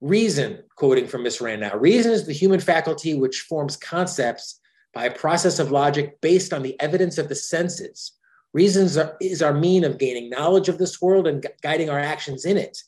Reason, 0.00 0.62
quoting 0.82 1.06
from 1.06 1.22
Miss 1.22 1.40
Rand 1.40 1.60
now, 1.60 1.76
reason 1.76 2.10
is 2.10 2.26
the 2.26 2.32
human 2.32 2.58
faculty 2.58 3.14
which 3.14 3.42
forms 3.42 3.76
concepts 3.76 4.58
by 4.92 5.04
a 5.04 5.14
process 5.14 5.60
of 5.60 5.70
logic 5.70 6.20
based 6.20 6.52
on 6.52 6.64
the 6.64 6.74
evidence 6.80 7.18
of 7.18 7.28
the 7.28 7.36
senses. 7.36 8.10
Reasons 8.52 8.96
are, 8.96 9.16
is 9.20 9.42
our 9.42 9.54
mean 9.54 9.84
of 9.84 9.96
gaining 9.96 10.28
knowledge 10.28 10.68
of 10.68 10.78
this 10.78 11.00
world 11.00 11.28
and 11.28 11.46
guiding 11.62 11.88
our 11.88 12.00
actions 12.00 12.44
in 12.44 12.56
it. 12.56 12.82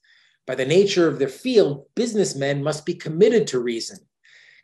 By 0.45 0.57
the 0.57 0.67
nature 0.67 1.07
of 1.07 1.21
their 1.21 1.29
field, 1.29 1.87
businessmen 1.95 2.65
must 2.65 2.85
be 2.85 2.95
committed 2.95 3.47
to 3.47 3.61
reason 3.61 3.99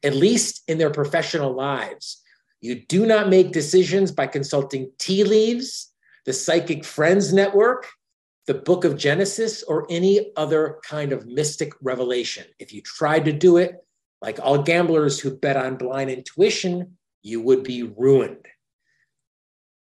at 0.03 0.17
least 0.17 0.65
in 0.67 0.79
their 0.79 0.91
professional 0.91 1.53
lives. 1.53 2.21
You 2.61 2.85
do 2.85 3.07
not 3.07 3.29
make 3.29 3.53
decisions 3.53 4.11
by 4.11 4.27
consulting 4.27 4.91
tea 4.99 5.23
leaves, 5.23 5.93
the 6.27 6.33
Psychic 6.33 6.85
Friends 6.85 7.33
Network, 7.33 7.87
the 8.47 8.55
Book 8.55 8.85
of 8.85 8.97
Genesis, 8.97 9.63
or 9.63 9.87
any 9.91 10.33
other 10.37 10.79
kind 10.85 11.13
of 11.13 11.27
mystic 11.27 11.73
revelation. 11.83 12.45
If 12.59 12.73
you 12.73 12.83
tried 12.83 13.25
to 13.27 13.33
do 13.33 13.59
it, 13.59 13.77
like 14.23 14.39
all 14.41 14.63
gamblers 14.63 15.21
who 15.21 15.37
bet 15.37 15.57
on 15.57 15.77
blind 15.77 16.11
intuition, 16.11 16.97
you 17.23 17.41
would 17.43 17.63
be 17.63 17.83
ruined. 17.83 18.47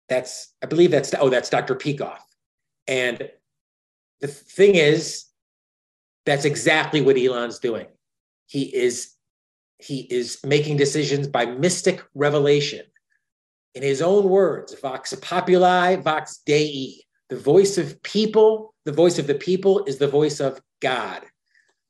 That's, 0.10 0.54
I 0.64 0.68
believe 0.68 0.92
that's, 0.92 1.14
oh, 1.20 1.30
that's 1.30 1.50
Dr. 1.50 1.76
Peikoff. 1.76 2.20
And 2.88 3.30
the 4.22 4.28
thing 4.28 4.76
is, 4.76 5.26
that's 6.26 6.46
exactly 6.46 7.02
what 7.02 7.18
Elon's 7.18 7.60
doing. 7.60 7.88
He 8.48 8.64
is 8.76 9.16
he 9.80 10.02
is 10.10 10.40
making 10.44 10.78
decisions 10.78 11.28
by 11.28 11.46
mystic 11.46 12.02
revelation. 12.14 12.86
In 13.74 13.84
his 13.84 14.02
own 14.02 14.30
words, 14.30 14.74
vox 14.80 15.14
populi, 15.22 15.98
vox 15.98 16.42
dei, 16.46 17.05
the 17.30 17.38
voice 17.38 17.78
of 17.78 18.02
people, 18.04 18.74
the 18.86 18.92
voice 18.92 19.20
of 19.20 19.28
the 19.28 19.36
people 19.36 19.84
is 19.86 19.98
the 19.98 20.08
voice 20.08 20.40
of 20.40 20.62
God. 20.82 21.24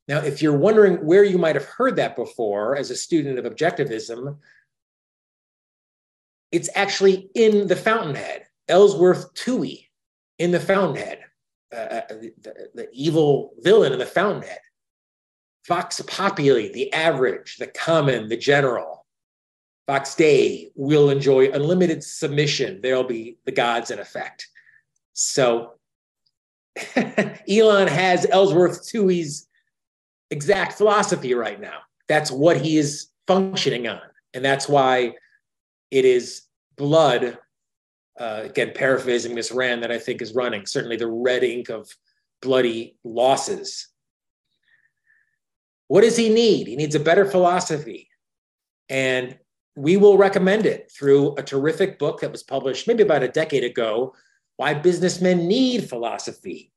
Now, 0.07 0.19
if 0.19 0.41
you're 0.41 0.57
wondering 0.57 0.97
where 1.05 1.23
you 1.23 1.37
might 1.37 1.55
have 1.55 1.65
heard 1.65 1.95
that 1.95 2.15
before 2.15 2.75
as 2.75 2.91
a 2.91 2.95
student 2.95 3.39
of 3.39 3.45
objectivism, 3.45 4.37
it's 6.51 6.69
actually 6.75 7.29
in 7.33 7.67
the 7.67 7.75
Fountainhead, 7.75 8.45
Ellsworth 8.67 9.33
Toohey 9.33 9.87
in 10.37 10.51
the 10.51 10.59
Fountainhead, 10.59 11.19
uh, 11.73 11.77
uh 11.77 12.01
the, 12.09 12.69
the 12.75 12.87
evil 12.93 13.53
villain 13.59 13.93
in 13.93 13.99
the 13.99 14.05
Fountainhead. 14.05 14.59
Vox 15.67 15.99
populi, 16.01 16.71
the 16.71 16.93
average, 16.93 17.57
the 17.57 17.67
common, 17.67 18.29
the 18.29 18.37
general. 18.37 19.05
Vox 19.87 20.15
Dei 20.15 20.71
will 20.75 21.09
enjoy 21.09 21.51
unlimited 21.51 22.03
submission. 22.03 22.79
There'll 22.81 23.03
be 23.03 23.37
the 23.45 23.51
gods 23.51 23.89
in 23.89 23.99
effect. 23.99 24.47
So 25.15 25.71
Elon 27.49 27.87
has 27.87 28.27
Ellsworth 28.29 28.83
Toohey's 28.83 29.47
exact 30.29 30.73
philosophy 30.73 31.33
right 31.33 31.59
now. 31.59 31.79
That's 32.07 32.29
what 32.29 32.57
he 32.57 32.77
is 32.77 33.07
functioning 33.25 33.87
on. 33.87 34.01
And 34.35 34.45
that's 34.45 34.69
why 34.69 35.15
it 35.89 36.05
is 36.05 36.43
blood, 36.77 37.39
uh, 38.19 38.41
again, 38.43 38.73
paraphrasing 38.75 39.33
Miss 39.33 39.51
Rand, 39.51 39.81
that 39.81 39.91
I 39.91 39.97
think 39.97 40.21
is 40.21 40.35
running, 40.35 40.67
certainly 40.67 40.97
the 40.97 41.07
red 41.07 41.43
ink 41.43 41.69
of 41.69 41.89
bloody 42.41 42.97
losses 43.03 43.87
what 45.87 46.01
does 46.01 46.17
he 46.17 46.29
need? 46.29 46.67
He 46.67 46.75
needs 46.75 46.95
a 46.95 46.99
better 46.99 47.25
philosophy. 47.25 48.09
And 48.89 49.37
we 49.75 49.97
will 49.97 50.17
recommend 50.17 50.65
it 50.65 50.91
through 50.91 51.35
a 51.35 51.43
terrific 51.43 51.99
book 51.99 52.21
that 52.21 52.31
was 52.31 52.43
published 52.43 52.87
maybe 52.87 53.03
about 53.03 53.23
a 53.23 53.27
decade 53.27 53.63
ago 53.63 54.13
Why 54.57 54.73
Businessmen 54.73 55.47
Need 55.47 55.89
Philosophy, 55.89 56.71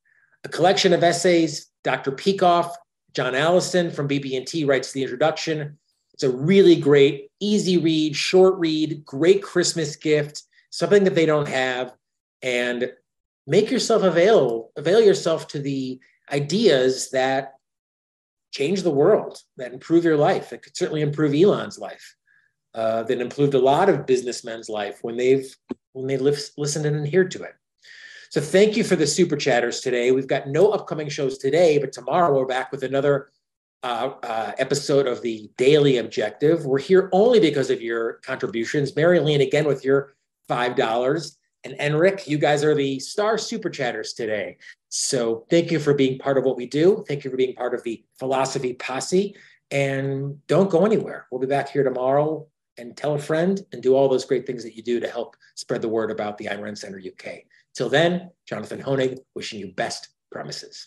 a 0.44 0.48
collection 0.48 0.92
of 0.92 1.02
essays. 1.02 1.66
Dr. 1.84 2.12
Peikoff, 2.12 2.72
John 3.14 3.34
Allison 3.34 3.90
from 3.90 4.08
BB&T 4.08 4.64
writes 4.64 4.92
the 4.92 5.02
introduction. 5.02 5.78
It's 6.12 6.24
a 6.24 6.30
really 6.30 6.76
great, 6.76 7.30
easy 7.40 7.78
read, 7.78 8.16
short 8.16 8.58
read, 8.58 9.04
great 9.04 9.42
Christmas 9.42 9.96
gift, 9.96 10.42
something 10.70 11.04
that 11.04 11.14
they 11.14 11.26
don't 11.26 11.48
have. 11.48 11.94
And 12.42 12.92
make 13.46 13.70
yourself 13.70 14.02
avail, 14.02 14.70
avail 14.76 15.00
yourself 15.00 15.48
to 15.48 15.60
the 15.60 16.00
ideas 16.30 17.10
that 17.10 17.54
change 18.50 18.82
the 18.82 18.90
world, 18.90 19.40
that 19.56 19.72
improve 19.72 20.04
your 20.04 20.16
life. 20.16 20.52
It 20.52 20.62
could 20.62 20.76
certainly 20.76 21.02
improve 21.02 21.34
Elon's 21.34 21.78
life. 21.78 22.16
Uh, 22.74 23.02
that 23.02 23.20
improved 23.20 23.54
a 23.54 23.58
lot 23.58 23.88
of 23.88 24.06
businessmen's 24.06 24.68
life 24.68 24.98
when 25.02 25.16
they've 25.16 25.56
when 25.94 26.06
they 26.06 26.18
listened 26.18 26.84
and 26.86 26.96
adhered 26.96 27.30
to 27.30 27.42
it. 27.42 27.54
So 28.30 28.42
thank 28.42 28.76
you 28.76 28.84
for 28.84 28.94
the 28.94 29.06
super 29.06 29.36
chatters 29.36 29.80
today. 29.80 30.10
We've 30.10 30.26
got 30.26 30.48
no 30.48 30.70
upcoming 30.70 31.08
shows 31.08 31.38
today, 31.38 31.78
but 31.78 31.92
tomorrow 31.92 32.36
we're 32.36 32.44
back 32.44 32.70
with 32.70 32.82
another 32.82 33.30
uh, 33.82 34.12
uh, 34.22 34.52
episode 34.58 35.06
of 35.06 35.22
the 35.22 35.50
Daily 35.56 35.96
Objective. 35.96 36.66
We're 36.66 36.78
here 36.78 37.08
only 37.12 37.40
because 37.40 37.70
of 37.70 37.80
your 37.80 38.14
contributions. 38.24 38.94
Mary 38.94 39.18
Lean 39.18 39.40
again 39.40 39.66
with 39.66 39.82
your 39.82 40.14
five 40.46 40.76
dollars. 40.76 41.38
And 41.64 41.74
Enric, 41.78 42.26
you 42.26 42.38
guys 42.38 42.62
are 42.64 42.74
the 42.74 43.00
star 43.00 43.38
super 43.38 43.70
chatters 43.70 44.12
today. 44.12 44.58
So 44.90 45.46
thank 45.50 45.70
you 45.70 45.78
for 45.78 45.94
being 45.94 46.18
part 46.18 46.36
of 46.36 46.44
what 46.44 46.56
we 46.56 46.66
do. 46.66 47.04
Thank 47.08 47.24
you 47.24 47.30
for 47.30 47.36
being 47.36 47.54
part 47.54 47.74
of 47.74 47.82
the 47.82 48.04
philosophy 48.18 48.74
posse. 48.74 49.36
And 49.70 50.46
don't 50.46 50.70
go 50.70 50.84
anywhere. 50.84 51.26
We'll 51.30 51.40
be 51.40 51.46
back 51.46 51.70
here 51.70 51.82
tomorrow 51.82 52.46
and 52.78 52.96
tell 52.96 53.14
a 53.14 53.18
friend 53.18 53.60
and 53.72 53.82
do 53.82 53.94
all 53.94 54.08
those 54.08 54.24
great 54.24 54.46
things 54.46 54.62
that 54.64 54.76
you 54.76 54.82
do 54.82 55.00
to 55.00 55.08
help 55.08 55.36
spread 55.56 55.82
the 55.82 55.88
word 55.88 56.10
about 56.10 56.38
the 56.38 56.48
Rand 56.48 56.78
Center 56.78 56.98
UK. 57.04 57.44
Till 57.74 57.88
then, 57.88 58.30
Jonathan 58.46 58.80
Hoenig 58.80 59.18
wishing 59.34 59.58
you 59.58 59.72
best 59.72 60.08
premises. 60.30 60.86